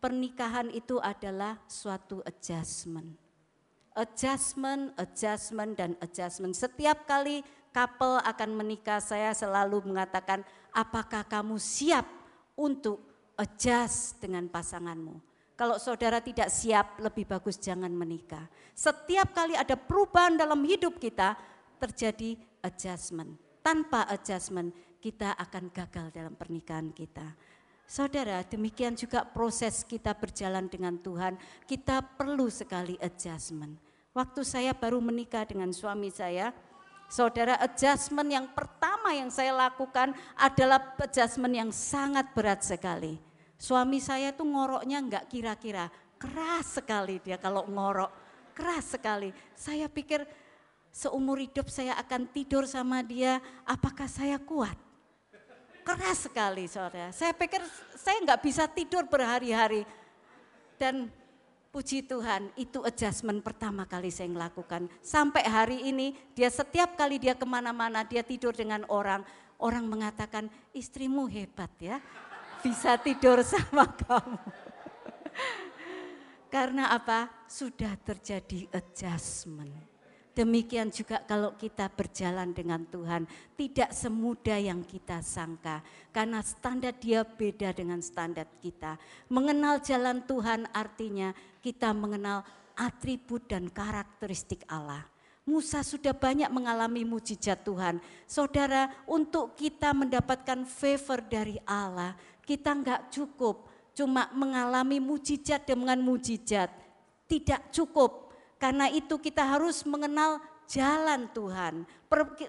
pernikahan 0.00 0.72
itu 0.72 0.96
adalah 0.96 1.60
suatu 1.68 2.24
adjustment. 2.24 3.20
Adjustment, 3.94 4.96
adjustment, 4.96 5.76
dan 5.76 5.92
adjustment. 6.00 6.56
Setiap 6.56 7.04
kali 7.04 7.44
couple 7.70 8.16
akan 8.22 8.50
menikah, 8.56 8.98
saya 8.98 9.36
selalu 9.36 9.84
mengatakan, 9.84 10.40
apakah 10.72 11.20
kamu 11.22 11.60
siap 11.60 12.08
untuk 12.56 12.98
adjust 13.36 14.18
dengan 14.24 14.48
pasanganmu? 14.48 15.20
Kalau 15.54 15.78
saudara 15.78 16.18
tidak 16.18 16.50
siap, 16.50 16.98
lebih 16.98 17.30
bagus 17.30 17.54
jangan 17.62 17.90
menikah. 17.94 18.50
Setiap 18.74 19.30
kali 19.30 19.54
ada 19.54 19.78
perubahan 19.78 20.34
dalam 20.34 20.58
hidup 20.66 20.98
kita, 20.98 21.38
terjadi 21.84 22.40
adjustment. 22.64 23.36
Tanpa 23.60 24.08
adjustment, 24.08 24.72
kita 25.04 25.36
akan 25.36 25.68
gagal 25.68 26.08
dalam 26.16 26.32
pernikahan 26.32 26.88
kita. 26.96 27.36
Saudara, 27.84 28.40
demikian 28.40 28.96
juga 28.96 29.28
proses 29.28 29.84
kita 29.84 30.16
berjalan 30.16 30.64
dengan 30.72 30.96
Tuhan, 30.96 31.36
kita 31.68 32.00
perlu 32.16 32.48
sekali 32.48 32.96
adjustment. 32.96 33.76
Waktu 34.16 34.40
saya 34.40 34.72
baru 34.72 35.04
menikah 35.04 35.44
dengan 35.44 35.68
suami 35.76 36.08
saya, 36.08 36.56
saudara 37.12 37.60
adjustment 37.60 38.32
yang 38.32 38.48
pertama 38.56 39.12
yang 39.12 39.28
saya 39.28 39.52
lakukan 39.52 40.16
adalah 40.40 40.96
adjustment 40.96 41.52
yang 41.52 41.68
sangat 41.68 42.32
berat 42.32 42.64
sekali. 42.64 43.20
Suami 43.60 44.00
saya 44.00 44.32
tuh 44.32 44.48
ngoroknya 44.48 45.04
enggak 45.04 45.24
kira-kira, 45.28 45.92
keras 46.16 46.80
sekali 46.80 47.20
dia 47.20 47.36
kalau 47.36 47.68
ngorok, 47.68 48.08
keras 48.56 48.96
sekali. 48.96 49.28
Saya 49.52 49.92
pikir 49.92 50.24
seumur 50.94 51.42
hidup 51.42 51.66
saya 51.66 51.98
akan 51.98 52.30
tidur 52.30 52.70
sama 52.70 53.02
dia, 53.02 53.42
apakah 53.66 54.06
saya 54.06 54.38
kuat? 54.38 54.78
keras 55.84 56.26
sekali 56.26 56.64
saudara. 56.64 57.12
Saya 57.12 57.36
pikir 57.36 57.60
saya 57.94 58.16
nggak 58.24 58.40
bisa 58.40 58.64
tidur 58.66 59.04
berhari-hari. 59.04 59.84
Dan 60.80 61.12
puji 61.70 62.02
Tuhan 62.02 62.50
itu 62.58 62.82
adjustment 62.82 63.44
pertama 63.44 63.84
kali 63.84 64.08
saya 64.08 64.26
melakukan. 64.32 64.88
Sampai 65.04 65.44
hari 65.44 65.84
ini 65.86 66.16
dia 66.32 66.48
setiap 66.48 66.96
kali 66.98 67.20
dia 67.20 67.36
ke 67.36 67.44
mana-mana 67.44 68.02
dia 68.02 68.24
tidur 68.24 68.56
dengan 68.56 68.82
orang. 68.88 69.22
Orang 69.60 69.86
mengatakan 69.86 70.50
istrimu 70.74 71.30
hebat 71.30 71.70
ya 71.78 72.02
bisa 72.64 72.98
tidur 72.98 73.44
sama 73.46 73.86
kamu. 74.02 74.40
Karena 76.50 76.90
apa? 76.90 77.30
Sudah 77.46 77.94
terjadi 78.02 78.66
adjustment. 78.74 79.93
Demikian 80.34 80.90
juga 80.90 81.22
kalau 81.22 81.54
kita 81.54 81.86
berjalan 81.94 82.50
dengan 82.50 82.82
Tuhan, 82.90 83.22
tidak 83.54 83.94
semudah 83.94 84.58
yang 84.58 84.82
kita 84.82 85.22
sangka. 85.22 85.78
Karena 86.10 86.42
standar 86.42 86.90
dia 86.98 87.22
beda 87.22 87.70
dengan 87.70 88.02
standar 88.02 88.50
kita. 88.58 88.98
Mengenal 89.30 89.78
jalan 89.78 90.26
Tuhan 90.26 90.66
artinya 90.74 91.30
kita 91.62 91.94
mengenal 91.94 92.42
atribut 92.74 93.46
dan 93.46 93.70
karakteristik 93.70 94.66
Allah. 94.66 95.06
Musa 95.46 95.84
sudah 95.84 96.16
banyak 96.16 96.50
mengalami 96.50 97.06
mujizat 97.06 97.62
Tuhan. 97.62 98.02
Saudara, 98.26 98.90
untuk 99.06 99.54
kita 99.54 99.94
mendapatkan 99.94 100.66
favor 100.66 101.20
dari 101.20 101.60
Allah, 101.68 102.16
kita 102.42 102.74
enggak 102.74 103.12
cukup 103.14 103.70
cuma 103.94 104.26
mengalami 104.34 104.98
mujizat 104.98 105.62
dengan 105.62 106.00
mujizat. 106.02 106.72
Tidak 107.28 107.70
cukup 107.70 108.23
karena 108.58 108.88
itu 108.88 109.18
kita 109.20 109.44
harus 109.44 109.84
mengenal 109.84 110.40
jalan 110.70 111.28
Tuhan. 111.32 111.84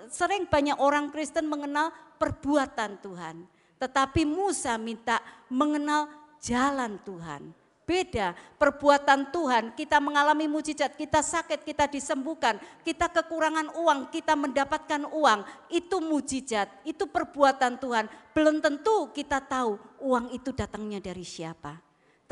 Sering 0.07 0.47
banyak 0.47 0.77
orang 0.79 1.11
Kristen 1.11 1.49
mengenal 1.49 1.91
perbuatan 2.15 3.01
Tuhan. 3.03 3.43
Tetapi 3.75 4.23
Musa 4.23 4.79
minta 4.79 5.19
mengenal 5.51 6.07
jalan 6.39 6.95
Tuhan. 7.03 7.51
Beda 7.85 8.33
perbuatan 8.57 9.29
Tuhan, 9.29 9.77
kita 9.77 10.01
mengalami 10.01 10.49
mujizat, 10.49 10.97
kita 10.97 11.21
sakit, 11.21 11.61
kita 11.61 11.85
disembuhkan, 11.85 12.57
kita 12.81 13.05
kekurangan 13.13 13.77
uang, 13.77 14.09
kita 14.09 14.33
mendapatkan 14.33 15.05
uang. 15.05 15.45
Itu 15.69 16.01
mujizat, 16.01 16.65
itu 16.81 17.05
perbuatan 17.05 17.77
Tuhan. 17.77 18.09
Belum 18.33 18.57
tentu 18.57 19.13
kita 19.13 19.37
tahu 19.37 19.77
uang 20.01 20.33
itu 20.33 20.49
datangnya 20.49 20.97
dari 20.97 21.21
siapa. 21.21 21.84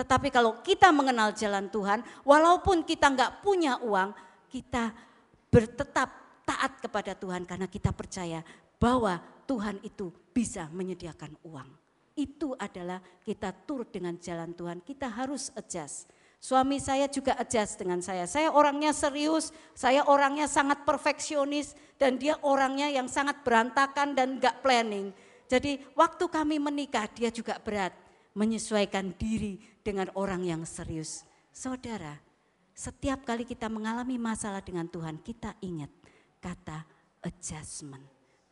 Tetapi 0.04 0.36
kalau 0.36 0.60
kita 0.60 0.92
mengenal 0.92 1.32
jalan 1.32 1.72
Tuhan, 1.72 2.04
walaupun 2.28 2.84
kita 2.84 3.08
nggak 3.08 3.40
punya 3.40 3.80
uang, 3.80 4.12
kita 4.52 4.92
bertetap 5.48 6.12
taat 6.44 6.76
kepada 6.84 7.16
Tuhan 7.16 7.48
karena 7.48 7.72
kita 7.72 7.96
percaya 7.96 8.44
bahwa 8.76 9.24
Tuhan 9.48 9.80
itu 9.80 10.12
bisa 10.36 10.68
menyediakan 10.76 11.40
uang. 11.48 11.72
Itu 12.20 12.52
adalah 12.60 13.00
kita 13.24 13.56
turut 13.64 13.96
dengan 13.96 14.20
jalan 14.20 14.52
Tuhan, 14.52 14.84
kita 14.84 15.08
harus 15.08 15.56
adjust. 15.56 16.12
Suami 16.44 16.84
saya 16.84 17.08
juga 17.08 17.40
adjust 17.40 17.80
dengan 17.80 18.04
saya. 18.04 18.28
Saya 18.28 18.52
orangnya 18.52 18.92
serius, 18.92 19.56
saya 19.72 20.04
orangnya 20.04 20.52
sangat 20.52 20.84
perfeksionis 20.84 21.80
dan 21.96 22.20
dia 22.20 22.36
orangnya 22.44 22.92
yang 22.92 23.08
sangat 23.08 23.40
berantakan 23.48 24.12
dan 24.20 24.36
gak 24.36 24.60
planning. 24.60 25.16
Jadi 25.48 25.80
waktu 25.96 26.28
kami 26.28 26.60
menikah 26.60 27.08
dia 27.08 27.32
juga 27.32 27.56
berat 27.64 28.03
menyesuaikan 28.34 29.14
diri 29.18 29.62
dengan 29.86 30.10
orang 30.18 30.42
yang 30.46 30.62
serius. 30.66 31.26
Saudara, 31.54 32.18
setiap 32.74 33.22
kali 33.26 33.46
kita 33.46 33.70
mengalami 33.70 34.18
masalah 34.18 34.62
dengan 34.62 34.90
Tuhan, 34.90 35.22
kita 35.22 35.54
ingat 35.62 35.90
kata 36.42 36.82
adjustment. 37.22 38.04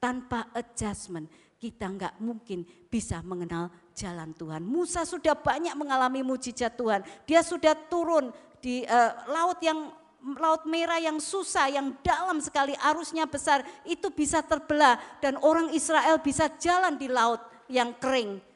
Tanpa 0.01 0.49
adjustment, 0.53 1.29
kita 1.61 1.85
nggak 1.85 2.17
mungkin 2.21 2.65
bisa 2.89 3.21
mengenal 3.21 3.69
jalan 3.93 4.33
Tuhan. 4.33 4.65
Musa 4.65 5.05
sudah 5.05 5.37
banyak 5.37 5.77
mengalami 5.77 6.25
mujizat 6.25 6.73
Tuhan. 6.73 7.05
Dia 7.29 7.45
sudah 7.45 7.77
turun 7.89 8.33
di 8.61 8.81
uh, 8.85 9.11
laut 9.29 9.61
yang 9.61 9.93
laut 10.37 10.69
merah 10.69 11.01
yang 11.01 11.17
susah, 11.17 11.69
yang 11.73 11.97
dalam 12.05 12.37
sekali, 12.37 12.77
arusnya 12.77 13.25
besar, 13.25 13.65
itu 13.89 14.13
bisa 14.13 14.45
terbelah 14.45 15.01
dan 15.17 15.37
orang 15.41 15.73
Israel 15.73 16.21
bisa 16.21 16.45
jalan 16.61 16.93
di 16.93 17.09
laut 17.09 17.41
yang 17.65 17.93
kering. 17.97 18.50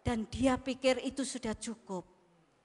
Dan 0.00 0.28
dia 0.28 0.56
pikir 0.56 1.00
itu 1.04 1.22
sudah 1.26 1.52
cukup. 1.56 2.06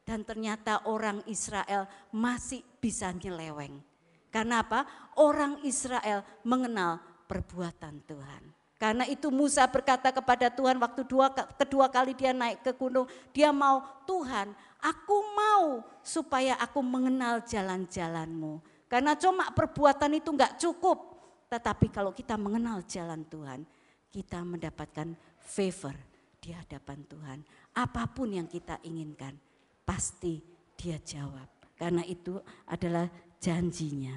Dan 0.06 0.22
ternyata 0.22 0.86
orang 0.86 1.26
Israel 1.26 1.90
masih 2.14 2.62
bisa 2.78 3.10
nyeleweng. 3.10 3.82
Karena 4.30 4.62
apa? 4.62 4.86
Orang 5.18 5.64
Israel 5.66 6.22
mengenal 6.46 7.02
perbuatan 7.26 8.06
Tuhan. 8.06 8.44
Karena 8.76 9.08
itu 9.08 9.32
Musa 9.32 9.66
berkata 9.66 10.12
kepada 10.12 10.52
Tuhan 10.52 10.78
waktu 10.78 11.08
dua, 11.08 11.32
kedua 11.32 11.88
kali 11.88 12.14
dia 12.14 12.36
naik 12.36 12.62
ke 12.62 12.76
gunung. 12.76 13.08
Dia 13.32 13.50
mau, 13.50 13.82
Tuhan 14.04 14.52
aku 14.86 15.18
mau 15.34 15.82
supaya 16.06 16.54
aku 16.62 16.86
mengenal 16.86 17.42
jalan-jalanmu. 17.42 18.62
Karena 18.86 19.18
cuma 19.18 19.50
perbuatan 19.50 20.22
itu 20.22 20.30
enggak 20.30 20.62
cukup. 20.62 21.18
Tetapi 21.50 21.90
kalau 21.90 22.14
kita 22.14 22.38
mengenal 22.38 22.86
jalan 22.86 23.26
Tuhan, 23.26 23.66
kita 24.14 24.46
mendapatkan 24.46 25.18
favor 25.42 26.15
di 26.46 26.54
hadapan 26.54 27.02
Tuhan. 27.10 27.40
Apa 27.74 28.06
pun 28.06 28.30
yang 28.30 28.46
kita 28.46 28.78
inginkan, 28.86 29.34
pasti 29.82 30.38
dia 30.78 31.02
jawab. 31.02 31.50
Karena 31.74 32.06
itu 32.06 32.38
adalah 32.70 33.10
janjinya. 33.42 34.14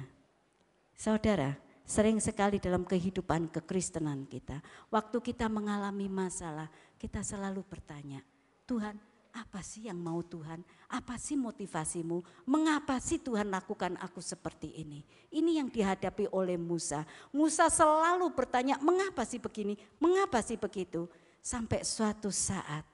Saudara, 0.93 1.57
sering 1.81 2.21
sekali 2.21 2.61
dalam 2.61 2.85
kehidupan 2.85 3.49
kekristenan 3.49 4.29
kita, 4.29 4.61
waktu 4.93 5.17
kita 5.25 5.49
mengalami 5.49 6.05
masalah, 6.05 6.69
kita 7.01 7.25
selalu 7.25 7.65
bertanya, 7.65 8.21
Tuhan, 8.69 8.93
apa 9.33 9.61
sih 9.65 9.89
yang 9.89 9.97
mau 9.97 10.21
Tuhan? 10.21 10.61
Apa 10.89 11.17
sih 11.17 11.37
motivasimu? 11.37 12.21
Mengapa 12.45 12.97
sih 13.01 13.17
Tuhan 13.21 13.49
lakukan 13.49 13.97
aku 14.01 14.21
seperti 14.21 14.73
ini? 14.77 15.01
Ini 15.33 15.61
yang 15.63 15.69
dihadapi 15.69 16.29
oleh 16.33 16.57
Musa. 16.57 17.05
Musa 17.33 17.69
selalu 17.69 18.29
bertanya, 18.33 18.77
mengapa 18.81 19.25
sih 19.25 19.41
begini? 19.41 19.77
Mengapa 19.97 20.41
sih 20.41 20.57
begitu? 20.57 21.09
Sampai 21.49 21.81
suatu 21.81 22.29
saat 22.29 22.85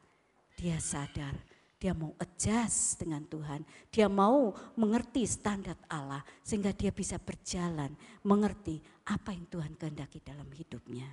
dia 0.56 0.80
sadar, 0.80 1.36
dia 1.76 1.92
mau 1.92 2.16
adjust 2.16 3.04
dengan 3.04 3.28
Tuhan. 3.28 3.68
Dia 3.92 4.08
mau 4.08 4.56
mengerti 4.80 5.28
standar 5.28 5.76
Allah 5.92 6.24
sehingga 6.40 6.72
dia 6.72 6.88
bisa 6.88 7.20
berjalan, 7.20 7.92
mengerti 8.24 8.80
apa 9.12 9.36
yang 9.36 9.44
Tuhan 9.52 9.76
kehendaki 9.76 10.24
dalam 10.24 10.48
hidupnya. 10.56 11.04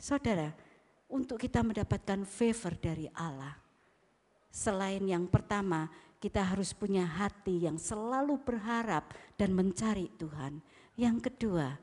Saudara, 0.00 0.48
untuk 1.12 1.36
kita 1.36 1.60
mendapatkan 1.60 2.24
favor 2.24 2.72
dari 2.80 3.04
Allah, 3.20 3.52
selain 4.48 5.04
yang 5.04 5.28
pertama, 5.28 5.92
kita 6.24 6.40
harus 6.40 6.72
punya 6.72 7.04
hati 7.04 7.68
yang 7.68 7.76
selalu 7.76 8.40
berharap 8.40 9.12
dan 9.36 9.52
mencari 9.52 10.08
Tuhan. 10.16 10.64
Yang 10.96 11.28
kedua, 11.28 11.76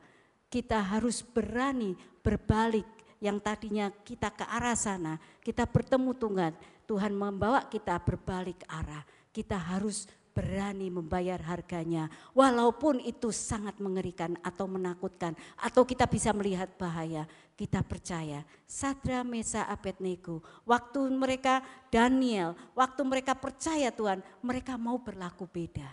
kita 0.50 0.82
harus 0.82 1.22
berani 1.22 1.94
berbalik 2.26 2.99
yang 3.20 3.36
tadinya 3.38 3.92
kita 4.02 4.32
ke 4.32 4.48
arah 4.48 4.74
sana, 4.74 5.20
kita 5.44 5.68
bertemu 5.68 6.16
Tuhan, 6.16 6.52
Tuhan 6.88 7.12
membawa 7.14 7.62
kita 7.68 7.94
berbalik 8.02 8.66
arah. 8.66 9.06
Kita 9.30 9.54
harus 9.54 10.10
berani 10.34 10.90
membayar 10.90 11.38
harganya. 11.38 12.10
Walaupun 12.34 12.98
itu 13.04 13.30
sangat 13.30 13.78
mengerikan 13.78 14.34
atau 14.42 14.66
menakutkan. 14.66 15.38
Atau 15.60 15.86
kita 15.86 16.10
bisa 16.10 16.34
melihat 16.34 16.66
bahaya. 16.74 17.30
Kita 17.54 17.84
percaya 17.84 18.42
Sadra, 18.64 19.20
Mesa, 19.20 19.68
Abednego. 19.68 20.40
Waktu 20.64 21.12
mereka 21.12 21.62
Daniel, 21.92 22.56
waktu 22.72 23.04
mereka 23.06 23.36
percaya 23.36 23.92
Tuhan. 23.94 24.24
Mereka 24.42 24.74
mau 24.74 24.98
berlaku 24.98 25.46
beda. 25.46 25.86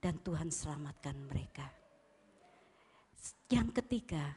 Dan 0.00 0.16
Tuhan 0.18 0.48
selamatkan 0.48 1.14
mereka. 1.28 1.68
Yang 3.52 3.84
ketiga, 3.84 4.34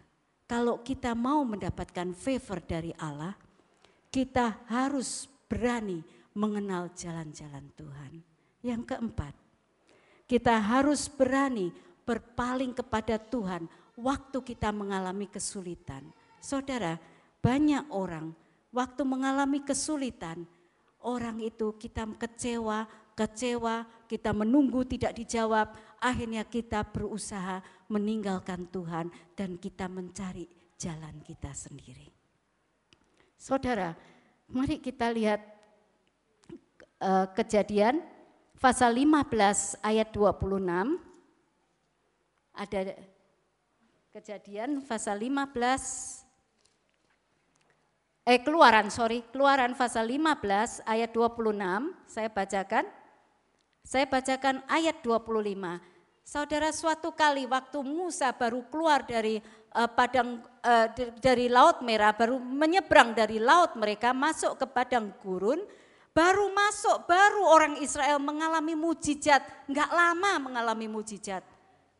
kalau 0.53 0.85
kita 0.85 1.17
mau 1.17 1.41
mendapatkan 1.41 2.13
favor 2.13 2.61
dari 2.61 2.93
Allah, 3.01 3.33
kita 4.13 4.61
harus 4.69 5.25
berani 5.49 6.05
mengenal 6.37 6.93
jalan-jalan 6.93 7.73
Tuhan. 7.73 8.21
Yang 8.61 8.93
keempat, 8.93 9.33
kita 10.29 10.53
harus 10.61 11.09
berani 11.09 11.73
berpaling 12.05 12.69
kepada 12.69 13.17
Tuhan 13.17 13.65
waktu 13.97 14.45
kita 14.45 14.69
mengalami 14.69 15.25
kesulitan. 15.25 16.05
Saudara, 16.37 17.01
banyak 17.41 17.89
orang 17.89 18.37
waktu 18.69 19.01
mengalami 19.09 19.57
kesulitan, 19.65 20.45
orang 21.01 21.41
itu 21.41 21.73
kita 21.81 22.05
kecewa, 22.13 22.85
kecewa, 23.17 23.89
kita 24.05 24.29
menunggu 24.29 24.85
tidak 24.85 25.17
dijawab, 25.17 25.73
akhirnya 25.97 26.45
kita 26.45 26.85
berusaha 26.85 27.65
meninggalkan 27.93 28.65
Tuhan 28.73 29.13
dan 29.37 29.61
kita 29.61 29.85
mencari 29.85 30.49
jalan 30.81 31.21
kita 31.21 31.53
sendiri. 31.53 32.09
Saudara, 33.37 33.93
mari 34.49 34.81
kita 34.81 35.13
lihat 35.13 35.41
uh, 36.97 37.29
kejadian 37.37 38.01
pasal 38.57 38.97
15 38.97 39.77
ayat 39.85 40.09
26. 40.09 40.65
Ada 42.53 42.97
kejadian 44.13 44.85
pasal 44.85 45.17
15 45.17 46.21
eh 48.23 48.39
keluaran 48.39 48.87
sorry 48.93 49.25
keluaran 49.33 49.73
pasal 49.75 50.05
15 50.05 50.85
ayat 50.85 51.09
26 51.11 51.59
saya 52.07 52.29
bacakan 52.29 52.85
saya 53.83 54.07
bacakan 54.07 54.63
ayat 54.71 55.03
25. 55.03 55.92
Saudara 56.23 56.71
suatu 56.71 57.11
kali 57.11 57.43
waktu 57.43 57.83
Musa 57.83 58.31
baru 58.31 58.63
keluar 58.71 59.03
dari 59.03 59.43
uh, 59.75 59.91
padang 59.91 60.39
uh, 60.63 60.87
dari 61.19 61.51
laut 61.51 61.83
merah 61.83 62.15
baru 62.15 62.39
menyeberang 62.39 63.11
dari 63.11 63.43
laut 63.43 63.75
mereka 63.75 64.15
masuk 64.15 64.55
ke 64.55 64.65
padang 64.71 65.11
gurun 65.19 65.59
baru 66.15 66.47
masuk 66.55 67.03
baru 67.11 67.43
orang 67.43 67.73
Israel 67.83 68.23
mengalami 68.23 68.71
mujizat. 68.71 69.43
Nggak 69.67 69.91
lama 69.91 70.31
mengalami 70.47 70.87
mujizat. 70.87 71.43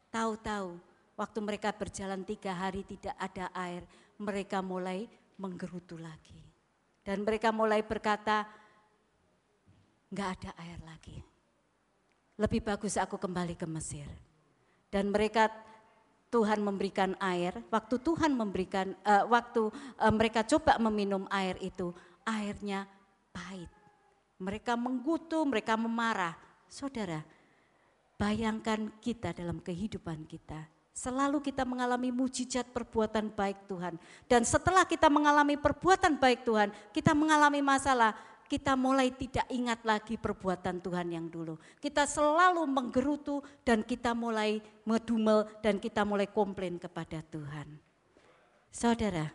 Tahu-tahu 0.08 0.80
waktu 1.20 1.40
mereka 1.44 1.76
berjalan 1.76 2.24
tiga 2.24 2.56
hari 2.56 2.88
tidak 2.88 3.20
ada 3.20 3.52
air 3.60 3.84
mereka 4.24 4.64
mulai 4.64 5.04
menggerutu 5.36 6.00
lagi. 6.00 6.40
Dan 7.04 7.28
mereka 7.28 7.52
mulai 7.52 7.84
berkata 7.84 8.48
nggak 10.16 10.30
ada 10.40 10.52
air 10.64 10.80
lagi 10.88 11.33
lebih 12.38 12.66
bagus 12.66 12.98
aku 12.98 13.18
kembali 13.18 13.54
ke 13.54 13.68
Mesir. 13.70 14.08
Dan 14.90 15.10
mereka 15.10 15.50
Tuhan 16.34 16.66
memberikan 16.66 17.14
air, 17.22 17.54
waktu 17.70 18.02
Tuhan 18.02 18.34
memberikan 18.34 18.98
uh, 19.06 19.30
waktu 19.30 19.70
uh, 20.02 20.14
mereka 20.14 20.42
coba 20.42 20.82
meminum 20.82 21.30
air 21.30 21.54
itu, 21.62 21.94
airnya 22.26 22.90
pahit. 23.30 23.70
Mereka 24.42 24.74
menggutu, 24.74 25.46
mereka 25.46 25.78
memarah. 25.78 26.34
Saudara, 26.66 27.22
bayangkan 28.18 28.90
kita 28.98 29.30
dalam 29.38 29.62
kehidupan 29.62 30.26
kita. 30.26 30.66
Selalu 30.94 31.42
kita 31.42 31.66
mengalami 31.66 32.14
mujizat 32.14 32.70
perbuatan 32.70 33.34
baik 33.34 33.66
Tuhan. 33.66 33.98
Dan 34.30 34.46
setelah 34.46 34.86
kita 34.86 35.10
mengalami 35.10 35.58
perbuatan 35.58 36.18
baik 36.22 36.46
Tuhan, 36.46 36.70
kita 36.94 37.14
mengalami 37.18 37.62
masalah, 37.66 38.14
kita 38.48 38.78
mulai 38.78 39.10
tidak 39.10 39.48
ingat 39.50 39.82
lagi 39.82 40.16
perbuatan 40.16 40.80
Tuhan 40.84 41.08
yang 41.10 41.28
dulu. 41.32 41.58
Kita 41.82 42.06
selalu 42.06 42.64
menggerutu 42.70 43.42
dan 43.66 43.82
kita 43.82 44.14
mulai 44.14 44.62
medumel 44.86 45.50
dan 45.66 45.82
kita 45.82 46.06
mulai 46.06 46.30
komplain 46.30 46.78
kepada 46.78 47.26
Tuhan. 47.28 47.82
Saudara, 48.70 49.30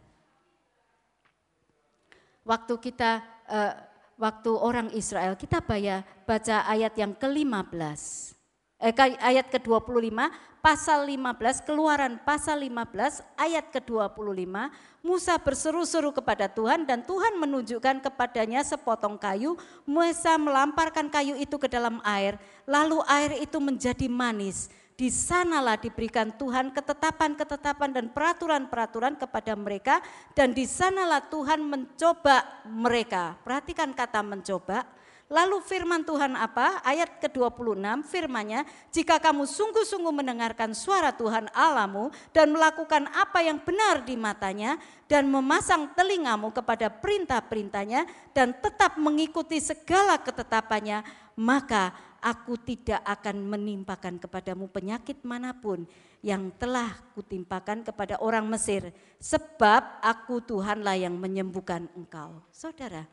waktu 2.47 2.75
kita 2.79 3.23
uh, 3.47 3.75
waktu 4.19 4.51
orang 4.51 4.89
Israel 4.97 5.39
kita 5.39 5.63
baca 5.63 6.57
ayat 6.67 6.93
yang 6.99 7.15
ke-15 7.15 8.38
eh, 8.79 8.95
ayat 9.19 9.51
ke-25, 9.51 10.15
pasal 10.63 11.07
15, 11.07 11.67
keluaran 11.67 12.19
pasal 12.23 12.63
15, 12.63 13.23
ayat 13.35 13.67
ke-25, 13.75 14.55
Musa 15.03 15.35
berseru-seru 15.39 16.11
kepada 16.11 16.51
Tuhan 16.51 16.83
dan 16.85 17.07
Tuhan 17.07 17.39
menunjukkan 17.39 18.03
kepadanya 18.03 18.63
sepotong 18.67 19.19
kayu, 19.19 19.55
Musa 19.87 20.35
melamparkan 20.39 21.07
kayu 21.11 21.39
itu 21.39 21.57
ke 21.59 21.71
dalam 21.71 22.03
air, 22.03 22.37
lalu 22.67 23.03
air 23.07 23.39
itu 23.43 23.59
menjadi 23.63 24.07
manis. 24.11 24.71
Di 24.99 25.15
sanalah 25.15 25.79
diberikan 25.79 26.35
Tuhan 26.35 26.75
ketetapan-ketetapan 26.75 27.95
dan 27.95 28.07
peraturan-peraturan 28.11 29.15
kepada 29.15 29.55
mereka 29.55 30.03
dan 30.35 30.51
di 30.51 30.67
sanalah 30.67 31.23
Tuhan 31.31 31.63
mencoba 31.63 32.67
mereka. 32.67 33.39
Perhatikan 33.47 33.95
kata 33.95 34.27
mencoba, 34.27 34.83
Lalu 35.29 35.61
firman 35.61 36.09
Tuhan 36.09 36.33
apa? 36.41 36.81
Ayat 36.81 37.21
ke-26 37.21 37.85
firmannya, 38.09 38.65
jika 38.89 39.21
kamu 39.21 39.45
sungguh-sungguh 39.45 40.09
mendengarkan 40.09 40.73
suara 40.73 41.13
Tuhan 41.13 41.53
Alamu 41.53 42.09
dan 42.33 42.49
melakukan 42.49 43.05
apa 43.13 43.45
yang 43.45 43.61
benar 43.61 44.09
di 44.09 44.17
matanya 44.17 44.81
dan 45.05 45.29
memasang 45.29 45.93
telingamu 45.93 46.49
kepada 46.49 46.89
perintah-perintahnya 46.89 48.09
dan 48.33 48.57
tetap 48.57 48.97
mengikuti 48.97 49.61
segala 49.61 50.17
ketetapannya, 50.17 51.05
maka 51.37 51.93
aku 52.25 52.57
tidak 52.65 53.05
akan 53.05 53.53
menimpakan 53.53 54.17
kepadamu 54.17 54.65
penyakit 54.73 55.21
mana 55.29 55.53
pun 55.53 55.85
yang 56.25 56.51
telah 56.57 56.99
kutimpakan 57.13 57.85
kepada 57.85 58.17
orang 58.25 58.49
Mesir. 58.49 58.97
Sebab 59.21 60.01
aku 60.01 60.41
Tuhanlah 60.41 60.97
yang 60.97 61.21
menyembuhkan 61.21 61.85
engkau. 61.95 62.41
Saudara, 62.49 63.05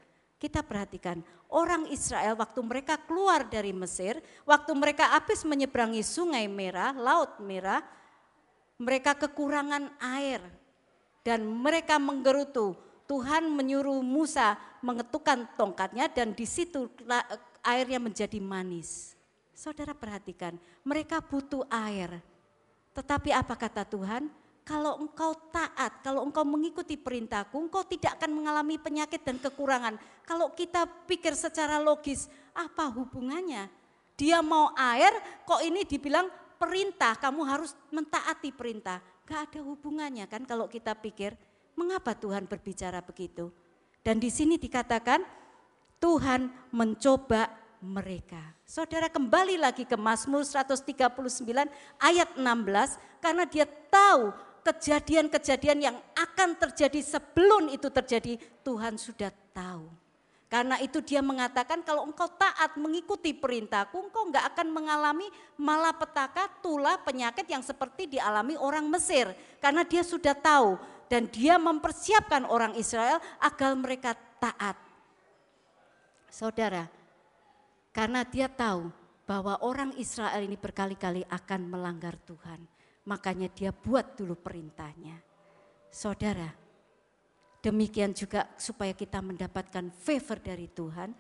kita 0.46 0.62
perhatikan 0.62 1.26
orang 1.50 1.90
Israel 1.90 2.38
waktu 2.38 2.62
mereka 2.62 3.02
keluar 3.02 3.50
dari 3.50 3.74
Mesir, 3.74 4.22
waktu 4.46 4.78
mereka 4.78 5.18
habis 5.18 5.42
menyeberangi 5.42 6.06
sungai 6.06 6.46
merah, 6.46 6.94
laut 6.94 7.42
merah, 7.42 7.82
mereka 8.78 9.18
kekurangan 9.18 9.90
air 9.98 10.46
dan 11.26 11.42
mereka 11.42 11.98
menggerutu. 11.98 12.78
Tuhan 13.10 13.50
menyuruh 13.50 14.02
Musa 14.02 14.58
mengetukkan 14.82 15.58
tongkatnya 15.58 16.10
dan 16.10 16.34
di 16.34 16.46
situ 16.46 16.90
airnya 17.62 18.02
menjadi 18.02 18.38
manis. 18.42 19.14
Saudara 19.54 19.94
perhatikan, 19.98 20.58
mereka 20.86 21.22
butuh 21.22 21.66
air. 21.70 22.22
Tetapi 22.94 23.30
apa 23.34 23.54
kata 23.58 23.86
Tuhan? 23.86 24.30
Kalau 24.66 24.98
engkau 24.98 25.38
taat, 25.54 26.02
kalau 26.02 26.26
engkau 26.26 26.42
mengikuti 26.42 26.98
perintahku, 26.98 27.54
engkau 27.70 27.86
tidak 27.86 28.18
akan 28.18 28.34
mengalami 28.34 28.82
penyakit 28.82 29.22
dan 29.22 29.38
kekurangan. 29.38 30.02
Kalau 30.26 30.50
kita 30.58 30.90
pikir 31.06 31.38
secara 31.38 31.78
logis, 31.78 32.26
apa 32.58 32.90
hubungannya? 32.90 33.70
Dia 34.18 34.42
mau 34.42 34.74
air, 34.74 35.14
kok 35.46 35.62
ini 35.62 35.86
dibilang 35.86 36.26
perintah, 36.58 37.14
kamu 37.14 37.46
harus 37.46 37.78
mentaati 37.94 38.50
perintah. 38.50 39.06
Gak 39.30 39.54
ada 39.54 39.62
hubungannya 39.62 40.26
kan 40.26 40.42
kalau 40.50 40.66
kita 40.66 40.98
pikir, 40.98 41.38
mengapa 41.78 42.18
Tuhan 42.18 42.50
berbicara 42.50 43.06
begitu? 43.06 43.54
Dan 44.02 44.18
di 44.18 44.34
sini 44.34 44.58
dikatakan, 44.58 45.22
Tuhan 46.02 46.50
mencoba 46.74 47.54
mereka. 47.86 48.42
Saudara 48.66 49.14
kembali 49.14 49.62
lagi 49.62 49.86
ke 49.86 49.94
Mazmur 49.94 50.42
139 50.42 51.06
ayat 52.02 52.30
16 52.34 52.42
karena 53.22 53.46
dia 53.46 53.70
tahu 53.94 54.34
kejadian-kejadian 54.66 55.78
yang 55.78 55.98
akan 56.18 56.58
terjadi 56.58 56.98
sebelum 57.06 57.70
itu 57.70 57.86
terjadi, 57.94 58.42
Tuhan 58.66 58.98
sudah 58.98 59.30
tahu. 59.54 59.86
Karena 60.50 60.82
itu 60.82 61.02
dia 61.06 61.22
mengatakan 61.22 61.86
kalau 61.86 62.06
engkau 62.06 62.26
taat 62.26 62.74
mengikuti 62.78 63.34
perintahku, 63.34 64.10
engkau 64.10 64.30
enggak 64.30 64.46
akan 64.54 64.68
mengalami 64.74 65.28
malapetaka, 65.58 66.50
tula, 66.66 66.98
penyakit 67.02 67.46
yang 67.46 67.62
seperti 67.62 68.18
dialami 68.18 68.58
orang 68.58 68.90
Mesir. 68.90 69.30
Karena 69.62 69.86
dia 69.86 70.02
sudah 70.02 70.34
tahu 70.34 70.82
dan 71.10 71.30
dia 71.30 71.62
mempersiapkan 71.62 72.50
orang 72.50 72.74
Israel 72.78 73.22
agar 73.42 73.74
mereka 73.78 74.18
taat. 74.42 74.78
Saudara, 76.30 76.90
karena 77.94 78.26
dia 78.26 78.50
tahu 78.50 78.90
bahwa 79.26 79.58
orang 79.66 79.94
Israel 79.98 80.42
ini 80.46 80.58
berkali-kali 80.58 81.26
akan 81.26 81.62
melanggar 81.68 82.18
Tuhan 82.22 82.75
makanya 83.06 83.48
dia 83.54 83.70
buat 83.70 84.18
dulu 84.18 84.34
perintahnya. 84.34 85.22
Saudara, 85.94 86.52
demikian 87.62 88.12
juga 88.12 88.50
supaya 88.60 88.92
kita 88.92 89.22
mendapatkan 89.24 89.94
favor 89.94 90.38
dari 90.42 90.68
Tuhan, 90.68 91.14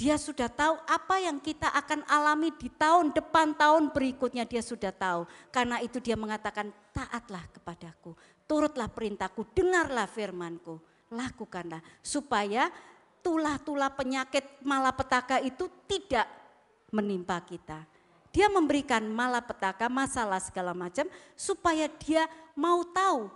Dia 0.00 0.16
sudah 0.16 0.48
tahu 0.48 0.80
apa 0.88 1.20
yang 1.20 1.36
kita 1.44 1.68
akan 1.76 2.08
alami 2.08 2.48
di 2.56 2.72
tahun 2.72 3.12
depan, 3.12 3.52
tahun 3.52 3.92
berikutnya 3.92 4.48
dia 4.48 4.64
sudah 4.64 4.88
tahu. 4.96 5.28
Karena 5.52 5.76
itu 5.84 6.00
dia 6.00 6.16
mengatakan 6.16 6.72
taatlah 6.96 7.44
kepadaku, 7.52 8.16
turutlah 8.48 8.88
perintahku, 8.88 9.52
dengarlah 9.52 10.08
firmanku, 10.08 10.80
lakukanlah. 11.12 11.84
Supaya 12.00 12.72
tulah-tulah 13.20 13.92
penyakit 13.92 14.64
malapetaka 14.64 15.36
itu 15.44 15.68
tidak 15.84 16.24
menimpa 16.96 17.36
kita. 17.44 17.84
Dia 18.30 18.46
memberikan 18.46 19.02
malapetaka, 19.10 19.90
masalah 19.90 20.38
segala 20.38 20.70
macam 20.70 21.06
supaya 21.34 21.90
dia 21.98 22.30
mau 22.54 22.86
tahu 22.86 23.26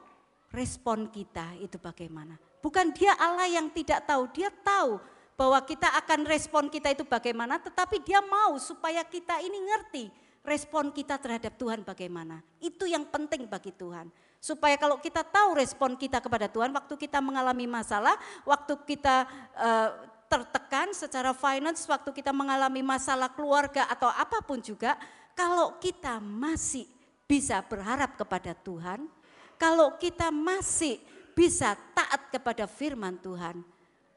respon 0.55 1.11
kita 1.11 1.59
itu 1.59 1.75
bagaimana. 1.83 2.39
Bukan 2.63 2.95
dia 2.95 3.13
Allah 3.19 3.51
yang 3.51 3.69
tidak 3.75 4.07
tahu, 4.07 4.31
dia 4.31 4.49
tahu 4.49 5.03
bahwa 5.35 5.59
kita 5.67 5.91
akan 5.99 6.25
respon 6.31 6.71
kita 6.71 6.95
itu 6.95 7.03
bagaimana, 7.03 7.59
tetapi 7.59 7.99
dia 8.07 8.23
mau 8.23 8.55
supaya 8.63 9.03
kita 9.03 9.43
ini 9.43 9.59
ngerti 9.67 10.05
respon 10.47 10.95
kita 10.95 11.19
terhadap 11.19 11.59
Tuhan 11.59 11.83
bagaimana. 11.83 12.39
Itu 12.63 12.87
yang 12.87 13.09
penting 13.11 13.51
bagi 13.51 13.75
Tuhan. 13.75 14.13
Supaya 14.39 14.77
kalau 14.77 15.01
kita 15.01 15.25
tahu 15.25 15.57
respon 15.57 15.97
kita 15.97 16.21
kepada 16.21 16.47
Tuhan, 16.53 16.71
waktu 16.71 16.95
kita 17.01 17.19
mengalami 17.25 17.65
masalah, 17.65 18.15
waktu 18.45 18.77
kita 18.85 19.25
uh, 19.57 19.89
tertekan 20.35 20.91
secara 20.91 21.31
finance, 21.31 21.87
waktu 21.87 22.11
kita 22.11 22.35
mengalami 22.35 22.83
masalah 22.83 23.31
keluarga 23.31 23.87
atau 23.87 24.11
apa 24.11 24.43
pun 24.43 24.59
juga, 24.59 24.99
kalau 25.39 25.79
kita 25.79 26.19
masih 26.19 26.91
bisa 27.31 27.63
berharap 27.63 28.19
kepada 28.19 28.51
Tuhan, 28.51 29.07
kalau 29.55 29.95
kita 29.95 30.35
masih 30.35 30.99
bisa 31.39 31.79
taat 31.95 32.35
kepada 32.35 32.67
firman 32.67 33.15
Tuhan, 33.23 33.63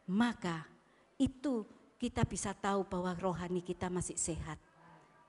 maka 0.10 0.66
itu 1.22 1.62
kita 2.02 2.26
bisa 2.26 2.58
tahu 2.58 2.82
bahwa 2.90 3.14
rohani 3.14 3.62
kita 3.62 3.86
masih 3.94 4.18
sehat. 4.18 4.58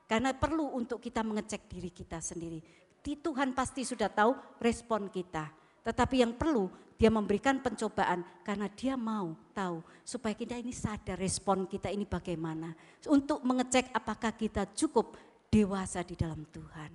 Karena 0.09 0.33
perlu 0.33 0.73
untuk 0.73 1.05
kita 1.05 1.21
mengecek 1.21 1.69
diri 1.69 1.93
kita 1.93 2.17
sendiri. 2.25 2.65
Di 3.05 3.21
Tuhan 3.21 3.53
pasti 3.53 3.85
sudah 3.85 4.09
tahu 4.09 4.33
respon 4.57 5.13
kita. 5.13 5.53
Tetapi 5.85 6.25
yang 6.25 6.33
perlu 6.33 6.88
dia 6.99 7.15
memberikan 7.15 7.63
pencobaan 7.63 8.27
karena 8.43 8.67
dia 8.75 8.99
mau 8.99 9.39
tahu 9.55 9.87
supaya 10.03 10.35
kita 10.35 10.59
ini 10.59 10.75
sadar 10.75 11.15
respon 11.15 11.63
kita 11.71 11.95
ini 11.95 12.03
bagaimana. 12.03 12.75
Untuk 13.07 13.39
mengecek 13.47 13.95
apakah 13.95 14.35
kita 14.35 14.67
cukup 14.75 15.15
dewasa 15.47 16.03
di 16.03 16.19
dalam 16.19 16.43
Tuhan. 16.51 16.91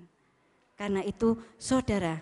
Karena 0.75 0.99
itu 1.07 1.39
saudara 1.55 2.19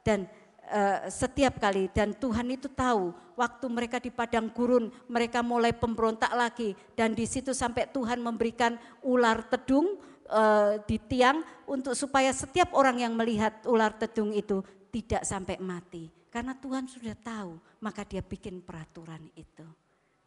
dan 0.00 0.24
uh, 0.72 1.04
setiap 1.12 1.60
kali 1.60 1.92
dan 1.92 2.16
Tuhan 2.16 2.48
itu 2.48 2.72
tahu 2.72 3.12
waktu 3.36 3.66
mereka 3.68 4.00
di 4.00 4.08
padang 4.08 4.48
gurun 4.48 4.88
mereka 5.04 5.44
mulai 5.44 5.76
pemberontak 5.76 6.32
lagi 6.32 6.72
dan 6.96 7.12
di 7.12 7.28
situ 7.28 7.52
sampai 7.52 7.92
Tuhan 7.92 8.24
memberikan 8.24 8.80
ular 9.04 9.44
tedung 9.44 10.00
uh, 10.32 10.80
di 10.88 10.96
tiang 10.96 11.44
untuk 11.68 11.92
supaya 11.92 12.32
setiap 12.32 12.72
orang 12.72 13.04
yang 13.04 13.12
melihat 13.12 13.52
ular 13.68 13.92
tedung 13.92 14.32
itu 14.32 14.64
tidak 14.88 15.26
sampai 15.26 15.60
mati 15.60 16.15
karena 16.28 16.54
Tuhan 16.58 16.86
sudah 16.90 17.16
tahu 17.16 17.58
maka 17.80 18.02
dia 18.02 18.20
bikin 18.20 18.60
peraturan 18.60 19.26
itu 19.34 19.66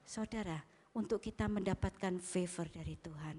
saudara 0.03 0.59
untuk 0.95 1.21
kita 1.21 1.45
mendapatkan 1.45 2.17
favor 2.17 2.67
dari 2.71 2.97
Tuhan 2.97 3.37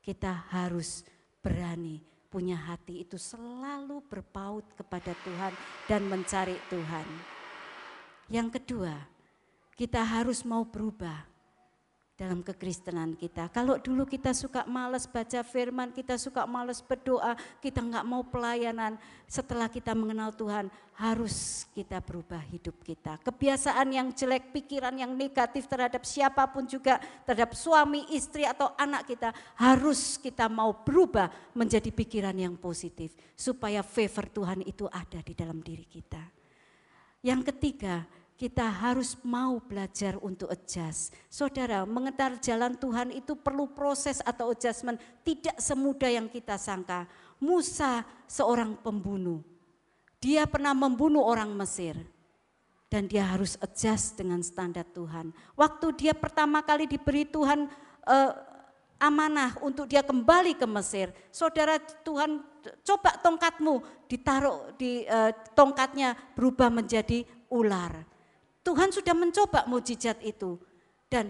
kita 0.00 0.50
harus 0.50 1.06
berani 1.40 2.10
punya 2.30 2.54
hati 2.54 3.02
itu 3.02 3.18
selalu 3.18 4.06
berpaut 4.06 4.62
kepada 4.78 5.10
Tuhan 5.26 5.52
dan 5.90 6.06
mencari 6.06 6.54
Tuhan. 6.70 7.06
Yang 8.30 8.62
kedua, 8.62 8.94
kita 9.74 9.98
harus 10.06 10.46
mau 10.46 10.62
berubah 10.62 11.26
dalam 12.20 12.44
kekristenan 12.44 13.16
kita. 13.16 13.48
Kalau 13.48 13.80
dulu 13.80 14.04
kita 14.04 14.36
suka 14.36 14.68
males 14.68 15.08
baca 15.08 15.40
firman, 15.40 15.88
kita 15.88 16.20
suka 16.20 16.44
males 16.44 16.84
berdoa, 16.84 17.32
kita 17.64 17.80
nggak 17.80 18.04
mau 18.04 18.20
pelayanan. 18.20 19.00
Setelah 19.24 19.72
kita 19.72 19.96
mengenal 19.96 20.36
Tuhan, 20.36 20.68
harus 21.00 21.64
kita 21.72 21.96
berubah 22.04 22.44
hidup 22.52 22.76
kita. 22.84 23.16
Kebiasaan 23.24 23.88
yang 23.88 24.12
jelek, 24.12 24.52
pikiran 24.52 24.92
yang 25.00 25.16
negatif 25.16 25.64
terhadap 25.64 26.04
siapa 26.04 26.44
pun 26.52 26.68
juga, 26.68 27.00
terhadap 27.24 27.56
suami, 27.56 28.04
istri 28.12 28.44
atau 28.44 28.76
anak 28.76 29.08
kita, 29.08 29.32
harus 29.56 30.20
kita 30.20 30.44
mau 30.52 30.76
berubah 30.84 31.32
menjadi 31.56 31.88
pikiran 31.88 32.36
yang 32.36 32.60
positif. 32.60 33.16
Supaya 33.32 33.80
favor 33.80 34.28
Tuhan 34.28 34.60
itu 34.68 34.84
ada 34.92 35.24
di 35.24 35.32
dalam 35.32 35.64
diri 35.64 35.88
kita. 35.88 36.20
Yang 37.24 37.52
ketiga, 37.52 38.04
kita 38.40 38.64
harus 38.64 39.20
mau 39.20 39.60
belajar 39.60 40.16
untuk 40.24 40.48
adjust. 40.48 41.12
Saudara, 41.28 41.84
mengetar 41.84 42.40
jalan 42.40 42.72
Tuhan 42.72 43.12
itu 43.12 43.36
perlu 43.36 43.68
proses 43.68 44.24
atau 44.24 44.56
adjustment, 44.56 44.96
tidak 45.20 45.60
semudah 45.60 46.08
yang 46.08 46.24
kita 46.24 46.56
sangka. 46.56 47.04
Musa 47.36 48.00
seorang 48.24 48.80
pembunuh. 48.80 49.44
Dia 50.24 50.48
pernah 50.48 50.72
membunuh 50.72 51.20
orang 51.20 51.52
Mesir. 51.52 52.00
Dan 52.88 53.06
dia 53.06 53.28
harus 53.28 53.60
adjust 53.60 54.16
dengan 54.16 54.40
standar 54.40 54.88
Tuhan. 54.88 55.36
Waktu 55.52 55.86
dia 56.00 56.16
pertama 56.16 56.64
kali 56.64 56.88
diberi 56.88 57.28
Tuhan 57.28 57.68
eh, 58.08 58.32
amanah 58.98 59.54
untuk 59.62 59.84
dia 59.84 60.00
kembali 60.00 60.56
ke 60.56 60.64
Mesir. 60.64 61.12
Saudara 61.28 61.78
Tuhan 61.78 62.40
coba 62.82 63.14
tongkatmu 63.20 63.84
ditaruh 64.10 64.74
di 64.74 65.04
eh, 65.06 65.30
tongkatnya 65.54 66.18
berubah 66.34 66.66
menjadi 66.66 67.22
ular 67.46 68.09
Tuhan 68.70 68.94
sudah 68.94 69.18
mencoba 69.18 69.66
mujizat 69.66 70.22
itu. 70.22 70.54
Dan 71.10 71.26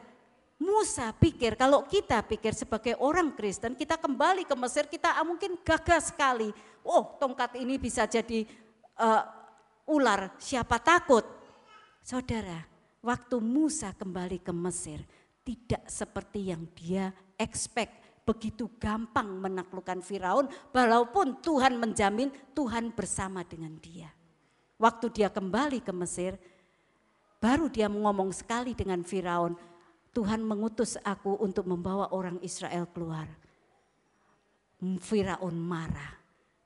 Musa 0.60 1.08
pikir, 1.16 1.56
kalau 1.56 1.88
kita 1.88 2.20
pikir 2.20 2.52
sebagai 2.52 2.92
orang 3.00 3.32
Kristen, 3.32 3.72
kita 3.72 3.96
kembali 3.96 4.44
ke 4.44 4.52
Mesir, 4.52 4.84
kita 4.84 5.16
mungkin 5.24 5.56
gagah 5.64 6.04
sekali. 6.04 6.52
Oh 6.84 7.16
tongkat 7.16 7.56
ini 7.56 7.80
bisa 7.80 8.04
jadi 8.04 8.44
uh, 9.00 9.24
ular, 9.88 10.36
siapa 10.36 10.76
takut? 10.76 11.24
Saudara, 12.04 12.60
waktu 13.00 13.40
Musa 13.40 13.96
kembali 13.96 14.44
ke 14.44 14.52
Mesir, 14.52 15.00
tidak 15.40 15.88
seperti 15.88 16.52
yang 16.52 16.68
dia 16.76 17.08
expect. 17.40 18.20
Begitu 18.28 18.68
gampang 18.76 19.40
menaklukkan 19.40 20.04
Firaun, 20.04 20.44
walaupun 20.76 21.40
Tuhan 21.40 21.80
menjamin 21.80 22.28
Tuhan 22.52 22.92
bersama 22.92 23.40
dengan 23.48 23.80
dia. 23.80 24.12
Waktu 24.76 25.08
dia 25.08 25.32
kembali 25.32 25.80
ke 25.80 25.92
Mesir, 25.96 26.36
Baru 27.40 27.72
dia 27.72 27.88
ngomong 27.88 28.36
sekali 28.36 28.76
dengan 28.76 29.00
Firaun, 29.00 29.56
Tuhan 30.12 30.44
mengutus 30.44 31.00
aku 31.00 31.40
untuk 31.40 31.64
membawa 31.64 32.12
orang 32.12 32.36
Israel 32.44 32.84
keluar. 32.92 33.24
Firaun 34.80 35.56
marah. 35.56 36.20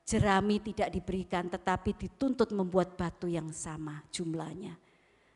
Jerami 0.05 0.61
tidak 0.61 0.93
diberikan 0.93 1.49
tetapi 1.49 1.97
dituntut 1.97 2.53
membuat 2.53 2.93
batu 2.93 3.25
yang 3.25 3.49
sama 3.55 4.03
jumlahnya. 4.13 4.77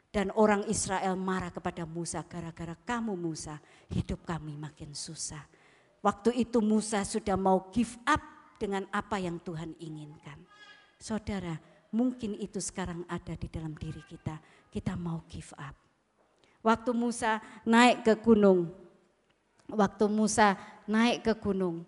Dan 0.10 0.30
orang 0.36 0.68
Israel 0.68 1.16
marah 1.16 1.54
kepada 1.54 1.88
Musa 1.88 2.22
gara-gara 2.28 2.76
kamu 2.76 3.16
Musa 3.16 3.58
hidup 3.94 4.28
kami 4.28 4.60
makin 4.60 4.92
susah. 4.92 5.42
Waktu 6.04 6.36
itu 6.36 6.60
Musa 6.60 7.02
sudah 7.08 7.40
mau 7.40 7.72
give 7.72 7.96
up 8.06 8.22
dengan 8.60 8.86
apa 8.92 9.18
yang 9.22 9.40
Tuhan 9.40 9.78
inginkan. 9.80 10.38
Saudara, 11.00 11.56
mungkin 11.90 12.38
itu 12.38 12.62
sekarang 12.62 13.06
ada 13.10 13.34
di 13.34 13.50
dalam 13.50 13.74
diri 13.74 14.02
kita 14.06 14.38
kita 14.70 14.94
mau 14.94 15.26
give 15.28 15.52
up. 15.58 15.76
Waktu 16.62 16.92
Musa 16.94 17.42
naik 17.66 18.06
ke 18.06 18.14
gunung, 18.20 18.70
waktu 19.72 20.06
Musa 20.12 20.56
naik 20.86 21.26
ke 21.26 21.34
gunung 21.40 21.88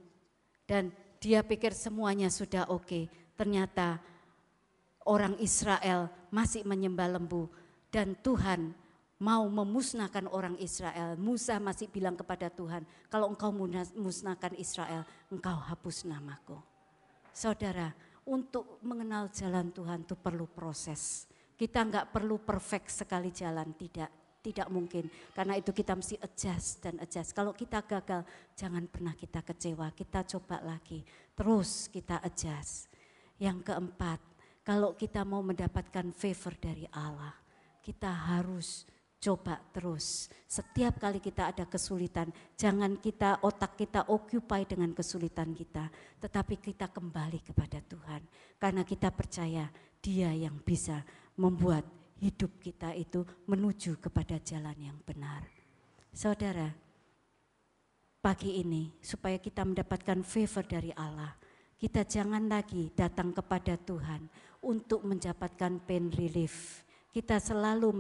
dan 0.66 0.90
dia 1.22 1.46
pikir 1.46 1.76
semuanya 1.76 2.32
sudah 2.34 2.66
oke, 2.72 3.06
ternyata 3.38 4.02
orang 5.06 5.38
Israel 5.38 6.10
masih 6.34 6.66
menyembah 6.66 7.20
lembu 7.20 7.52
dan 7.94 8.18
Tuhan 8.24 8.74
mau 9.22 9.46
memusnahkan 9.46 10.26
orang 10.34 10.58
Israel. 10.58 11.14
Musa 11.14 11.62
masih 11.62 11.86
bilang 11.92 12.18
kepada 12.18 12.50
Tuhan, 12.50 12.82
kalau 13.06 13.30
engkau 13.30 13.54
musnahkan 13.94 14.58
Israel, 14.58 15.06
engkau 15.30 15.54
hapus 15.54 16.10
namaku. 16.10 16.58
Saudara, 17.30 17.94
untuk 18.32 18.80
mengenal 18.88 19.28
jalan 19.28 19.76
Tuhan 19.76 20.08
itu 20.08 20.16
perlu 20.16 20.48
proses. 20.48 21.28
Kita 21.60 21.84
nggak 21.84 22.16
perlu 22.16 22.40
perfect 22.40 23.04
sekali 23.04 23.30
jalan, 23.36 23.76
tidak. 23.76 24.10
Tidak 24.42 24.74
mungkin, 24.74 25.06
karena 25.38 25.54
itu 25.54 25.70
kita 25.70 25.94
mesti 25.94 26.18
adjust 26.18 26.82
dan 26.82 26.98
adjust. 26.98 27.30
Kalau 27.30 27.54
kita 27.54 27.86
gagal, 27.86 28.26
jangan 28.58 28.90
pernah 28.90 29.14
kita 29.14 29.46
kecewa, 29.46 29.94
kita 29.94 30.26
coba 30.34 30.66
lagi. 30.66 31.06
Terus 31.38 31.86
kita 31.94 32.18
adjust. 32.26 32.90
Yang 33.38 33.70
keempat, 33.70 34.18
kalau 34.66 34.98
kita 34.98 35.22
mau 35.22 35.46
mendapatkan 35.46 36.10
favor 36.10 36.58
dari 36.58 36.90
Allah, 36.90 37.38
kita 37.86 38.10
harus 38.10 38.90
coba 39.22 39.62
terus. 39.70 40.28
Setiap 40.50 40.98
kali 40.98 41.22
kita 41.22 41.54
ada 41.54 41.70
kesulitan, 41.70 42.34
jangan 42.58 42.98
kita 42.98 43.40
otak 43.46 43.78
kita 43.78 44.10
occupy 44.10 44.66
dengan 44.66 44.92
kesulitan 44.98 45.54
kita, 45.54 45.88
tetapi 46.18 46.58
kita 46.58 46.90
kembali 46.90 47.46
kepada 47.46 47.78
Tuhan. 47.86 48.26
Karena 48.58 48.82
kita 48.82 49.14
percaya 49.14 49.70
Dia 50.02 50.34
yang 50.34 50.58
bisa 50.66 51.06
membuat 51.38 51.86
hidup 52.18 52.58
kita 52.58 52.98
itu 52.98 53.22
menuju 53.46 54.02
kepada 54.02 54.42
jalan 54.42 54.76
yang 54.82 54.98
benar. 55.06 55.46
Saudara, 56.10 56.74
pagi 58.20 58.58
ini 58.58 58.90
supaya 59.02 59.38
kita 59.38 59.62
mendapatkan 59.62 60.26
favor 60.26 60.66
dari 60.66 60.90
Allah. 60.98 61.38
Kita 61.78 62.06
jangan 62.06 62.46
lagi 62.46 62.94
datang 62.94 63.34
kepada 63.34 63.74
Tuhan 63.74 64.30
untuk 64.62 65.02
mendapatkan 65.06 65.82
pain 65.82 66.14
relief. 66.14 66.86
Kita 67.12 67.38
selalu 67.44 67.92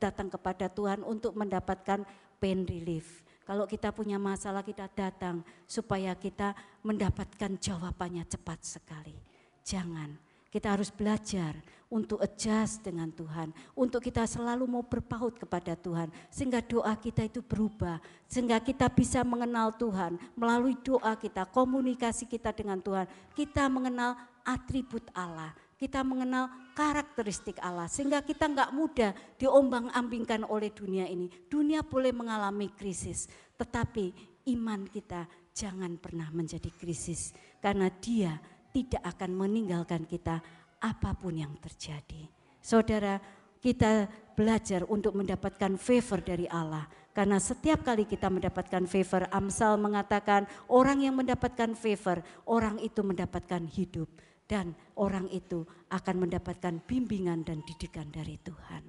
datang 0.00 0.32
kepada 0.32 0.72
Tuhan 0.72 1.04
untuk 1.04 1.36
mendapatkan 1.36 2.00
pain 2.40 2.60
relief. 2.64 3.20
Kalau 3.44 3.68
kita 3.68 3.92
punya 3.92 4.16
masalah 4.16 4.64
kita 4.64 4.88
datang 4.88 5.44
supaya 5.68 6.16
kita 6.16 6.56
mendapatkan 6.80 7.60
jawabannya 7.60 8.24
cepat 8.24 8.64
sekali. 8.64 9.20
Jangan 9.60 10.16
kita 10.48 10.70
harus 10.70 10.88
belajar 10.88 11.58
untuk 11.90 12.22
adjust 12.22 12.86
dengan 12.86 13.10
Tuhan, 13.10 13.50
untuk 13.74 13.98
kita 13.98 14.22
selalu 14.22 14.70
mau 14.70 14.86
berpaut 14.86 15.34
kepada 15.34 15.74
Tuhan, 15.74 16.14
sehingga 16.30 16.62
doa 16.62 16.94
kita 16.94 17.26
itu 17.26 17.42
berubah, 17.42 17.98
sehingga 18.30 18.62
kita 18.62 18.86
bisa 18.86 19.26
mengenal 19.26 19.74
Tuhan 19.74 20.14
melalui 20.38 20.78
doa 20.78 21.18
kita, 21.18 21.42
komunikasi 21.50 22.30
kita 22.30 22.54
dengan 22.54 22.78
Tuhan. 22.78 23.10
Kita 23.34 23.66
mengenal 23.66 24.14
atribut 24.46 25.02
Allah, 25.10 25.50
kita 25.84 26.00
mengenal 26.00 26.48
karakteristik 26.72 27.60
Allah, 27.60 27.84
sehingga 27.92 28.24
kita 28.24 28.48
nggak 28.48 28.72
mudah 28.72 29.12
diombang-ambingkan 29.36 30.48
oleh 30.48 30.72
dunia 30.72 31.04
ini. 31.04 31.28
Dunia 31.44 31.84
boleh 31.84 32.08
mengalami 32.08 32.72
krisis, 32.72 33.28
tetapi 33.60 34.16
iman 34.48 34.88
kita 34.88 35.28
jangan 35.52 36.00
pernah 36.00 36.32
menjadi 36.32 36.72
krisis, 36.72 37.36
karena 37.60 37.92
Dia 38.00 38.40
tidak 38.72 39.04
akan 39.04 39.36
meninggalkan 39.36 40.08
kita 40.08 40.40
apa 40.80 41.12
pun 41.12 41.36
yang 41.36 41.52
terjadi. 41.60 42.32
Saudara, 42.64 43.20
kita 43.60 44.08
belajar 44.32 44.88
untuk 44.88 45.12
mendapatkan 45.20 45.76
favor 45.76 46.24
dari 46.24 46.48
Allah. 46.48 46.88
Karena 47.14 47.38
setiap 47.38 47.86
kali 47.86 48.08
kita 48.08 48.26
mendapatkan 48.26 48.88
favor, 48.90 49.30
Amsal 49.30 49.78
mengatakan 49.78 50.50
orang 50.66 51.06
yang 51.06 51.14
mendapatkan 51.14 51.76
favor, 51.78 52.24
orang 52.48 52.82
itu 52.82 53.04
mendapatkan 53.06 53.62
hidup. 53.70 54.10
Dan 54.44 54.76
orang 55.00 55.28
itu 55.32 55.64
akan 55.88 56.28
mendapatkan 56.28 56.84
bimbingan 56.84 57.42
dan 57.48 57.64
didikan 57.64 58.12
dari 58.12 58.36
Tuhan. 58.44 58.84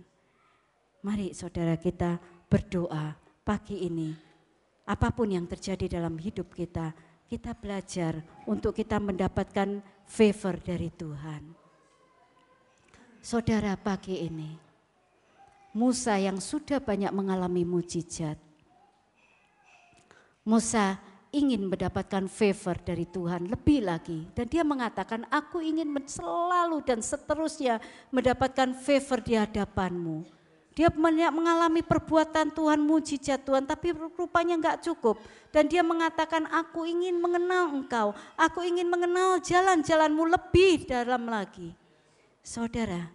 Mari 1.06 1.32
saudara 1.32 1.80
kita 1.80 2.20
berdoa 2.49 3.16
pagi 3.45 3.88
ini. 3.88 4.12
Apa 4.86 5.14
pun 5.16 5.32
yang 5.32 5.47
terjadi 5.47 5.97
dalam 5.97 6.20
hidup 6.20 6.51
kita, 6.51 6.91
kita 7.26 7.58
belajar 7.58 8.22
untuk 8.45 8.76
kita 8.78 9.01
mendapatkan 9.01 9.82
favor 10.06 10.62
dari 10.62 10.93
Tuhan. 10.93 11.43
Saudara 13.26 13.74
pagi 13.74 14.22
ini, 14.22 14.53
Musa 15.74 16.22
yang 16.22 16.38
sudah 16.38 16.78
banyak 16.78 17.10
mengalami 17.10 17.66
mujizat, 17.66 18.38
Musa 20.45 21.01
ingin 21.36 21.68
mendapatkan 21.68 22.32
favor 22.32 22.80
dari 22.80 23.04
Tuhan 23.04 23.52
lebih 23.52 23.84
lagi. 23.84 24.24
Dan 24.32 24.48
dia 24.48 24.64
mengatakan, 24.64 25.28
aku 25.28 25.60
ingin 25.60 25.92
selalu 26.08 26.80
dan 26.88 27.04
seterusnya 27.04 27.84
mendapatkan 28.16 28.72
favor 28.80 29.20
di 29.20 29.36
hadapanmu. 29.36 30.24
Dia 30.76 30.92
mengalami 31.32 31.80
perbuatan 31.80 32.52
Tuhan, 32.52 32.84
mujizat 32.84 33.48
Tuhan, 33.48 33.64
tapi 33.64 33.96
rupanya 33.96 34.60
enggak 34.60 34.84
cukup. 34.84 35.20
Dan 35.52 35.72
dia 35.72 35.80
mengatakan, 35.84 36.48
aku 36.52 36.84
ingin 36.84 37.16
mengenal 37.16 37.72
engkau, 37.72 38.12
aku 38.36 38.60
ingin 38.64 38.88
mengenal 38.92 39.40
jalan-jalanmu 39.40 40.28
lebih 40.36 40.84
dalam 40.84 41.32
lagi. 41.32 41.72
Saudara, 42.44 43.08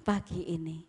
pagi 0.00 0.40
ini, 0.48 0.80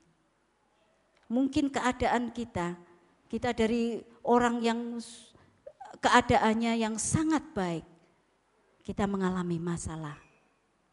mungkin 1.28 1.68
keadaan 1.68 2.32
kita, 2.32 2.80
kita 3.28 3.52
dari 3.52 4.00
orang 4.24 4.64
yang 4.64 4.80
keadaannya 6.00 6.80
yang 6.80 6.96
sangat 6.96 7.44
baik, 7.52 7.84
kita 8.86 9.04
mengalami 9.10 9.60
masalah 9.60 10.16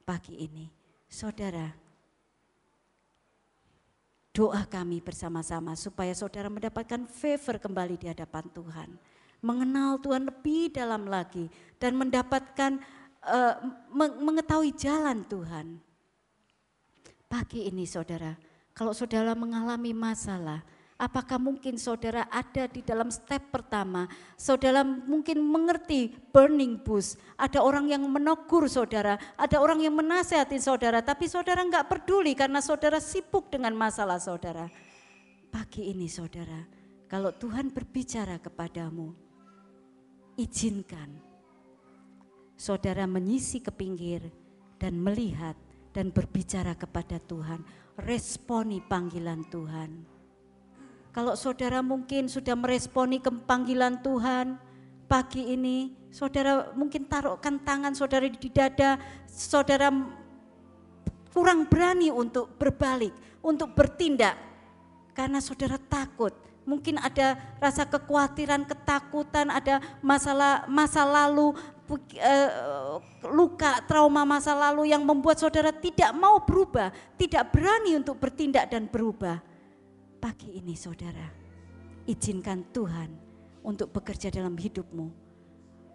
pagi 0.02 0.34
ini. 0.40 0.66
Saudara, 1.08 1.72
doa 4.34 4.62
kami 4.68 5.00
bersama-sama 5.00 5.74
supaya 5.74 6.12
saudara 6.12 6.46
mendapatkan 6.46 7.06
favor 7.10 7.58
kembali 7.58 7.96
di 7.96 8.06
hadapan 8.06 8.44
Tuhan. 8.52 8.90
Mengenal 9.38 10.02
Tuhan 10.02 10.26
lebih 10.26 10.74
dalam 10.74 11.06
lagi 11.06 11.46
dan 11.78 11.94
mendapatkan 11.94 12.82
uh, 13.22 13.54
mengetahui 13.94 14.74
jalan 14.74 15.22
Tuhan. 15.26 15.78
Pagi 17.28 17.68
ini 17.68 17.84
saudara, 17.84 18.34
kalau 18.72 18.94
saudara 18.96 19.36
mengalami 19.36 19.92
masalah, 19.92 20.64
Apakah 20.98 21.38
mungkin 21.38 21.78
saudara 21.78 22.26
ada 22.26 22.66
di 22.66 22.82
dalam 22.82 23.06
step 23.14 23.54
pertama? 23.54 24.10
Saudara 24.34 24.82
mungkin 24.82 25.38
mengerti 25.38 26.10
burning 26.34 26.82
bush. 26.82 27.14
Ada 27.38 27.62
orang 27.62 27.86
yang 27.86 28.02
menegur 28.10 28.66
saudara, 28.66 29.14
ada 29.38 29.62
orang 29.62 29.78
yang 29.78 29.94
menasehati 29.94 30.58
saudara, 30.58 30.98
tapi 30.98 31.30
saudara 31.30 31.62
nggak 31.62 31.86
peduli 31.86 32.34
karena 32.34 32.58
saudara 32.58 32.98
sibuk 32.98 33.46
dengan 33.46 33.78
masalah 33.78 34.18
saudara. 34.18 34.66
Pagi 35.54 35.86
ini 35.86 36.10
saudara, 36.10 36.66
kalau 37.06 37.30
Tuhan 37.30 37.70
berbicara 37.70 38.42
kepadamu, 38.42 39.14
izinkan 40.34 41.14
saudara 42.58 43.06
menyisi 43.06 43.62
ke 43.62 43.70
pinggir 43.70 44.34
dan 44.82 44.98
melihat 44.98 45.54
dan 45.94 46.10
berbicara 46.10 46.74
kepada 46.74 47.22
Tuhan. 47.22 47.62
Responi 48.02 48.82
panggilan 48.82 49.46
Tuhan 49.46 50.17
kalau 51.18 51.34
saudara 51.34 51.82
mungkin 51.82 52.30
sudah 52.30 52.54
meresponi 52.54 53.18
ke 53.18 53.26
panggilan 53.26 53.98
Tuhan 54.06 54.54
pagi 55.10 55.50
ini, 55.50 55.90
saudara 56.14 56.70
mungkin 56.78 57.10
taruhkan 57.10 57.58
tangan 57.58 57.90
saudara 57.90 58.30
di 58.30 58.46
dada, 58.46 59.02
saudara 59.26 59.90
kurang 61.34 61.66
berani 61.66 62.14
untuk 62.14 62.54
berbalik, 62.54 63.10
untuk 63.42 63.74
bertindak 63.74 64.38
karena 65.10 65.42
saudara 65.42 65.74
takut. 65.90 66.30
Mungkin 66.62 67.02
ada 67.02 67.34
rasa 67.58 67.82
kekhawatiran, 67.82 68.62
ketakutan, 68.62 69.50
ada 69.50 69.82
masalah 69.98 70.70
masa 70.70 71.02
lalu, 71.02 71.50
eh, 72.14 72.50
luka, 73.26 73.82
trauma 73.90 74.22
masa 74.22 74.54
lalu 74.54 74.94
yang 74.94 75.02
membuat 75.02 75.42
saudara 75.42 75.74
tidak 75.74 76.14
mau 76.14 76.38
berubah, 76.46 76.94
tidak 77.18 77.50
berani 77.50 77.98
untuk 77.98 78.22
bertindak 78.22 78.70
dan 78.70 78.86
berubah. 78.86 79.47
Pagi 80.18 80.58
ini 80.58 80.74
saudara, 80.74 81.30
izinkan 82.02 82.66
Tuhan 82.74 83.06
untuk 83.62 83.94
bekerja 83.94 84.34
dalam 84.34 84.58
hidupmu. 84.58 85.14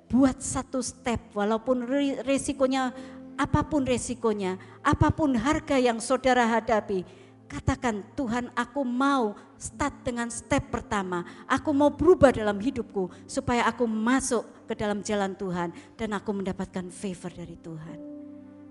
Buat 0.07 0.39
satu 0.39 0.79
step 0.79 1.35
walaupun 1.35 1.83
resikonya 2.23 2.95
apa 3.35 3.67
pun 3.67 3.83
resikonya, 3.83 4.55
apa 4.79 5.11
pun 5.11 5.35
harga 5.35 5.75
yang 5.75 5.99
saudara 5.99 6.47
hadapi, 6.47 7.03
katakan 7.51 7.99
Tuhan 8.15 8.47
aku 8.55 8.87
mau 8.87 9.35
start 9.59 10.07
dengan 10.07 10.31
step 10.31 10.71
pertama. 10.71 11.27
Aku 11.43 11.75
mau 11.75 11.91
berubah 11.91 12.31
dalam 12.31 12.63
hidupku 12.63 13.11
supaya 13.27 13.67
aku 13.67 13.83
masuk 13.83 14.47
ke 14.69 14.73
dalam 14.77 15.03
jalan 15.03 15.35
Tuhan 15.35 15.75
dan 15.99 16.09
aku 16.15 16.31
mendapatkan 16.31 16.87
favor 16.93 17.31
dari 17.35 17.59
Tuhan. 17.59 17.97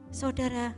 Saudara, 0.09 0.73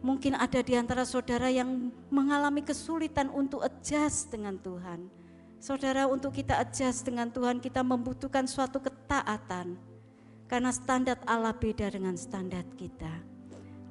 Mungkin 0.00 0.32
ada 0.32 0.64
di 0.64 0.72
antara 0.72 1.04
saudara 1.04 1.52
yang 1.52 1.92
mengalami 2.08 2.64
kesulitan 2.64 3.28
untuk 3.28 3.60
adjust 3.60 4.32
dengan 4.32 4.56
Tuhan. 4.56 5.12
Saudara, 5.60 6.08
untuk 6.08 6.32
kita 6.32 6.56
adjust 6.56 7.04
dengan 7.04 7.28
Tuhan, 7.28 7.60
kita 7.60 7.84
membutuhkan 7.84 8.48
suatu 8.48 8.80
ketaatan. 8.80 9.76
Karena 10.48 10.72
standar 10.72 11.20
Allah 11.28 11.52
beda 11.52 11.92
dengan 11.92 12.16
standar 12.16 12.64
kita. 12.80 13.12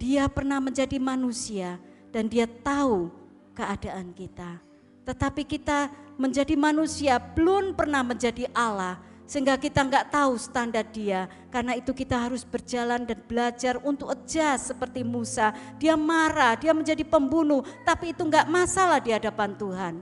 Dia 0.01 0.26
pernah 0.26 0.57
menjadi 0.57 0.97
manusia 0.97 1.78
dan 2.10 2.26
dia 2.26 2.49
tahu 2.49 3.14
keadaan 3.53 4.10
kita. 4.18 4.57
Tetapi 5.05 5.45
kita 5.45 5.93
menjadi 6.18 6.57
manusia 6.57 7.22
belum 7.22 7.78
pernah 7.78 8.01
menjadi 8.01 8.49
Allah 8.51 9.09
sehingga 9.30 9.61
kita 9.61 9.86
nggak 9.86 10.09
tahu 10.09 10.34
standar 10.41 10.82
dia. 10.89 11.30
Karena 11.53 11.77
itu 11.77 11.93
kita 11.93 12.17
harus 12.17 12.41
berjalan 12.41 13.05
dan 13.05 13.21
belajar 13.30 13.77
untuk 13.86 14.09
adjust 14.09 14.73
seperti 14.73 15.05
Musa. 15.05 15.53
Dia 15.77 15.93
marah, 15.93 16.57
dia 16.57 16.73
menjadi 16.73 17.05
pembunuh, 17.05 17.61
tapi 17.86 18.09
itu 18.17 18.25
nggak 18.25 18.49
masalah 18.49 18.97
di 18.97 19.13
hadapan 19.13 19.53
Tuhan. 19.53 19.93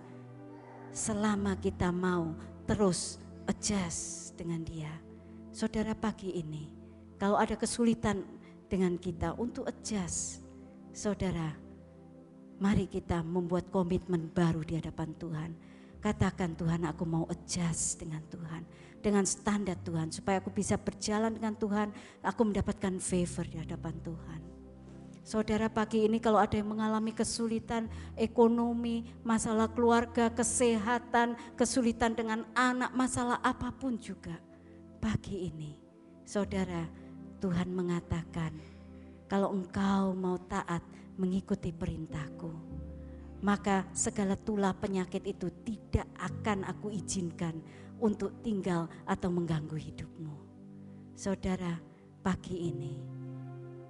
Selama 0.95 1.59
kita 1.59 1.91
mau 1.91 2.39
terus 2.63 3.19
adjust 3.51 4.31
dengan 4.39 4.63
dia. 4.63 4.95
Saudara 5.51 5.91
pagi 5.91 6.31
ini, 6.31 6.71
kalau 7.19 7.35
ada 7.35 7.59
kesulitan 7.59 8.23
dengan 8.71 8.95
kita 8.95 9.35
untuk 9.35 9.67
adjust, 9.67 10.39
saudara, 10.95 11.51
mari 12.63 12.87
kita 12.87 13.19
membuat 13.27 13.67
komitmen 13.75 14.31
baru 14.31 14.63
di 14.63 14.79
hadapan 14.79 15.11
Tuhan. 15.19 15.51
Katakan 15.99 16.55
Tuhan 16.55 16.87
aku 16.87 17.03
mau 17.03 17.27
adjust 17.27 17.99
dengan 17.99 18.23
Tuhan 18.31 18.86
dengan 19.07 19.23
standar 19.23 19.79
Tuhan 19.87 20.11
supaya 20.11 20.43
aku 20.43 20.51
bisa 20.51 20.75
berjalan 20.75 21.31
dengan 21.31 21.55
Tuhan, 21.55 21.95
aku 22.19 22.41
mendapatkan 22.43 22.99
favor 22.99 23.47
di 23.47 23.55
hadapan 23.55 23.95
Tuhan. 24.03 24.41
Saudara 25.23 25.71
pagi 25.71 26.03
ini 26.03 26.19
kalau 26.19 26.39
ada 26.39 26.55
yang 26.59 26.71
mengalami 26.71 27.15
kesulitan 27.15 27.87
ekonomi, 28.19 29.07
masalah 29.23 29.71
keluarga, 29.71 30.27
kesehatan, 30.31 31.39
kesulitan 31.55 32.15
dengan 32.15 32.43
anak, 32.51 32.91
masalah 32.91 33.39
apa 33.39 33.71
pun 33.71 33.95
juga. 33.95 34.35
pagi 34.97 35.47
ini, 35.47 35.77
saudara, 36.25 36.83
Tuhan 37.37 37.69
mengatakan, 37.69 38.49
kalau 39.29 39.53
engkau 39.53 40.11
mau 40.17 40.41
taat 40.41 40.81
mengikuti 41.15 41.69
perintahku, 41.69 42.49
maka 43.45 43.85
segala 43.93 44.33
tulah 44.33 44.73
penyakit 44.73 45.21
itu 45.21 45.53
tidak 45.61 46.09
akan 46.17 46.65
aku 46.65 46.89
izinkan 46.89 47.61
untuk 47.97 48.33
tinggal 48.45 48.89
atau 49.05 49.29
mengganggu 49.29 49.77
hidupmu. 49.77 50.35
Saudara, 51.17 51.81
pagi 52.21 52.69
ini 52.69 53.17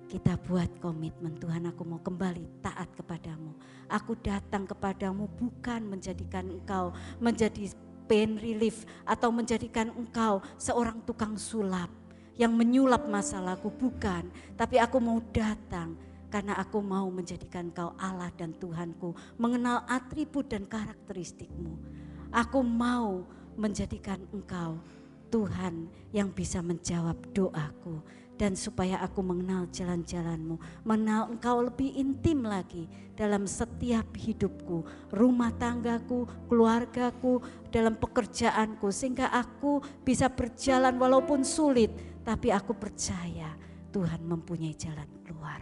kita 0.07 0.39
buat 0.39 0.71
komitmen 0.79 1.35
Tuhan 1.35 1.67
aku 1.67 1.83
mau 1.83 1.99
kembali 1.99 2.63
taat 2.63 2.87
kepadamu. 2.95 3.51
Aku 3.91 4.15
datang 4.15 4.63
kepadamu 4.63 5.27
bukan 5.35 5.83
menjadikan 5.83 6.47
engkau 6.47 6.95
menjadi 7.19 7.75
pain 8.07 8.39
relief 8.39 8.87
atau 9.03 9.35
menjadikan 9.35 9.91
engkau 9.91 10.39
seorang 10.55 11.03
tukang 11.03 11.35
sulap 11.35 11.91
yang 12.39 12.55
menyulap 12.55 13.03
masalahku 13.11 13.67
bukan, 13.67 14.31
tapi 14.55 14.79
aku 14.79 14.95
mau 15.03 15.19
datang 15.35 15.99
karena 16.31 16.55
aku 16.55 16.79
mau 16.79 17.11
menjadikan 17.11 17.67
engkau 17.67 17.91
Allah 17.99 18.31
dan 18.39 18.55
Tuhanku, 18.55 19.11
mengenal 19.35 19.83
atribut 19.91 20.47
dan 20.47 20.63
karakteristikmu. 20.63 21.75
Aku 22.31 22.63
mau 22.63 23.27
menjadikan 23.57 24.21
engkau 24.29 24.77
Tuhan 25.27 25.91
yang 26.15 26.31
bisa 26.31 26.63
menjawab 26.63 27.19
doaku 27.35 27.99
dan 28.37 28.53
supaya 28.53 29.01
aku 29.01 29.25
mengenal 29.25 29.65
jalan-jalanmu, 29.73 30.61
mengenal 30.85 31.33
engkau 31.33 31.65
lebih 31.65 31.89
intim 31.97 32.45
lagi 32.45 32.85
dalam 33.17 33.49
setiap 33.49 34.13
hidupku, 34.13 34.85
rumah 35.09 35.49
tanggaku, 35.57 36.29
keluargaku, 36.45 37.41
dalam 37.73 37.97
pekerjaanku, 37.97 38.93
sehingga 38.93 39.33
aku 39.33 39.81
bisa 40.05 40.29
berjalan 40.29 40.93
walaupun 41.01 41.41
sulit, 41.41 41.89
tapi 42.21 42.53
aku 42.53 42.77
percaya 42.77 43.57
Tuhan 43.89 44.21
mempunyai 44.21 44.77
jalan 44.77 45.09
keluar. 45.25 45.59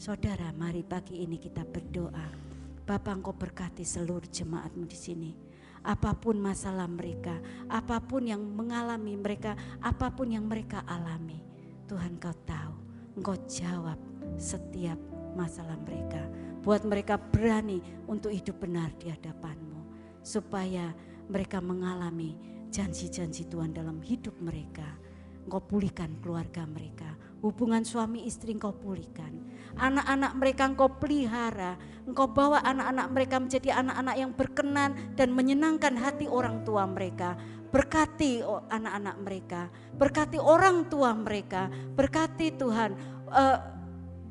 Saudara, 0.00 0.56
mari 0.56 0.80
pagi 0.80 1.20
ini 1.20 1.36
kita 1.36 1.68
berdoa. 1.68 2.48
Bapak 2.88 3.12
engkau 3.12 3.36
berkati 3.36 3.84
seluruh 3.84 4.30
jemaatmu 4.30 4.88
di 4.88 4.96
sini 4.96 5.45
apa 5.86 6.18
pun 6.18 6.42
masalah 6.42 6.90
mereka, 6.90 7.38
apa 7.70 8.02
pun 8.02 8.26
yang 8.26 8.42
mengalami 8.42 9.14
mereka, 9.14 9.54
apa 9.78 10.10
pun 10.10 10.34
yang 10.34 10.50
mereka 10.50 10.82
alami. 10.82 11.38
Tuhan 11.86 12.18
kau 12.18 12.34
tahu, 12.42 12.74
engkau 13.14 13.38
jawab 13.46 13.94
setiap 14.34 14.98
masalah 15.38 15.78
mereka. 15.86 16.26
Buat 16.66 16.82
mereka 16.82 17.14
berani 17.14 17.78
untuk 18.10 18.34
hidup 18.34 18.58
benar 18.58 18.90
di 18.98 19.14
hadapanmu. 19.14 19.86
Supaya 20.26 20.90
mereka 21.30 21.62
mengalami 21.62 22.34
janji-janji 22.74 23.46
Tuhan 23.46 23.70
dalam 23.70 24.02
hidup 24.02 24.34
mereka. 24.42 25.05
Engkau 25.46 25.62
pulihkan 25.62 26.10
keluarga 26.18 26.66
mereka. 26.66 27.14
Hubungan 27.38 27.86
suami 27.86 28.26
istri 28.26 28.58
engkau 28.58 28.74
pulihkan. 28.74 29.30
Anak-anak 29.78 30.32
mereka 30.34 30.62
engkau 30.66 30.90
pelihara. 30.98 31.78
Engkau 32.02 32.26
bawa 32.26 32.58
anak-anak 32.66 33.06
mereka 33.14 33.36
menjadi 33.38 33.68
anak-anak 33.78 34.16
yang 34.18 34.30
berkenan 34.34 34.90
dan 35.14 35.30
menyenangkan 35.30 35.94
hati 35.94 36.26
orang 36.26 36.66
tua 36.66 36.82
mereka 36.90 37.38
Berkati 37.66 38.40
anak-anak 38.46 39.16
mereka, 39.20 39.62
berkati 39.98 40.38
orang 40.38 40.86
tua 40.86 41.12
mereka, 41.12 41.66
berkati 41.98 42.54
Tuhan 42.54 42.94
uh, 43.26 43.58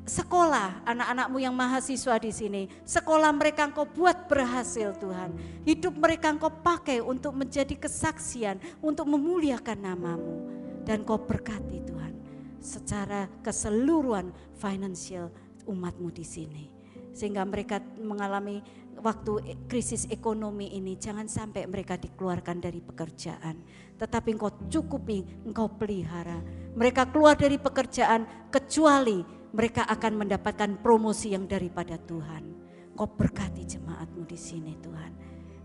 sekolah 0.08 0.86
anak-anakmu 0.88 1.38
yang 1.44 1.52
mahasiswa 1.52 2.16
di 2.16 2.32
sini. 2.32 2.62
Sekolah 2.88 3.30
mereka 3.36 3.68
engkau 3.68 3.84
buat 3.84 4.24
berhasil 4.24 4.96
Tuhan. 4.96 5.36
Hidup 5.68 5.94
mereka 6.00 6.32
engkau 6.32 6.48
pakai 6.48 7.04
untuk 7.04 7.36
menjadi 7.36 7.76
kesaksian, 7.76 8.56
untuk 8.80 9.04
memuliakan 9.04 9.78
namamu. 9.84 10.55
Dan 10.86 11.02
kau 11.02 11.18
berkati 11.18 11.82
Tuhan 11.82 12.14
secara 12.62 13.26
keseluruhan 13.42 14.30
financial 14.54 15.34
umatmu 15.66 16.14
di 16.14 16.22
sini. 16.22 16.64
Sehingga 17.10 17.42
mereka 17.42 17.82
mengalami 17.98 18.62
waktu 19.00 19.56
krisis 19.66 20.06
ekonomi 20.08 20.72
ini 20.72 20.96
jangan 20.96 21.26
sampai 21.26 21.66
mereka 21.66 21.98
dikeluarkan 21.98 22.62
dari 22.62 22.78
pekerjaan. 22.80 23.60
Tetapi 23.98 24.28
engkau 24.36 24.52
cukupi, 24.70 25.24
engkau 25.42 25.68
pelihara. 25.74 26.38
Mereka 26.76 27.10
keluar 27.10 27.34
dari 27.34 27.56
pekerjaan 27.56 28.52
kecuali 28.52 29.24
mereka 29.56 29.88
akan 29.88 30.26
mendapatkan 30.26 30.70
promosi 30.84 31.32
yang 31.32 31.48
daripada 31.48 31.96
Tuhan. 31.96 32.44
Engkau 32.92 33.08
berkati 33.16 33.64
jemaatmu 33.64 34.22
di 34.28 34.38
sini 34.38 34.76
Tuhan. 34.80 35.12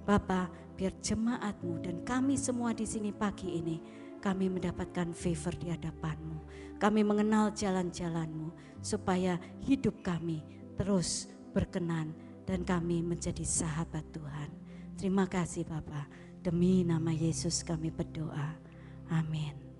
Bapak, 0.01 0.75
biar 0.75 0.97
jemaatmu 0.97 1.83
dan 1.83 2.01
kami 2.01 2.39
semua 2.39 2.73
di 2.73 2.87
sini 2.87 3.13
pagi 3.13 3.59
ini, 3.59 3.77
kami 4.21 4.47
mendapatkan 4.47 5.11
favor 5.11 5.57
di 5.57 5.73
hadapanmu. 5.73 6.37
Kami 6.77 7.01
mengenal 7.01 7.51
jalan-jalanmu 7.51 8.53
supaya 8.81 9.41
hidup 9.65 10.01
kami 10.05 10.45
terus 10.77 11.29
berkenan 11.51 12.13
dan 12.45 12.61
kami 12.65 13.01
menjadi 13.01 13.43
sahabat 13.45 14.05
Tuhan. 14.13 14.49
Terima 14.97 15.25
kasih 15.25 15.65
Bapak. 15.65 16.09
Demi 16.41 16.81
nama 16.81 17.13
Yesus 17.13 17.61
kami 17.61 17.93
berdoa. 17.93 18.57
Amin. 19.13 19.70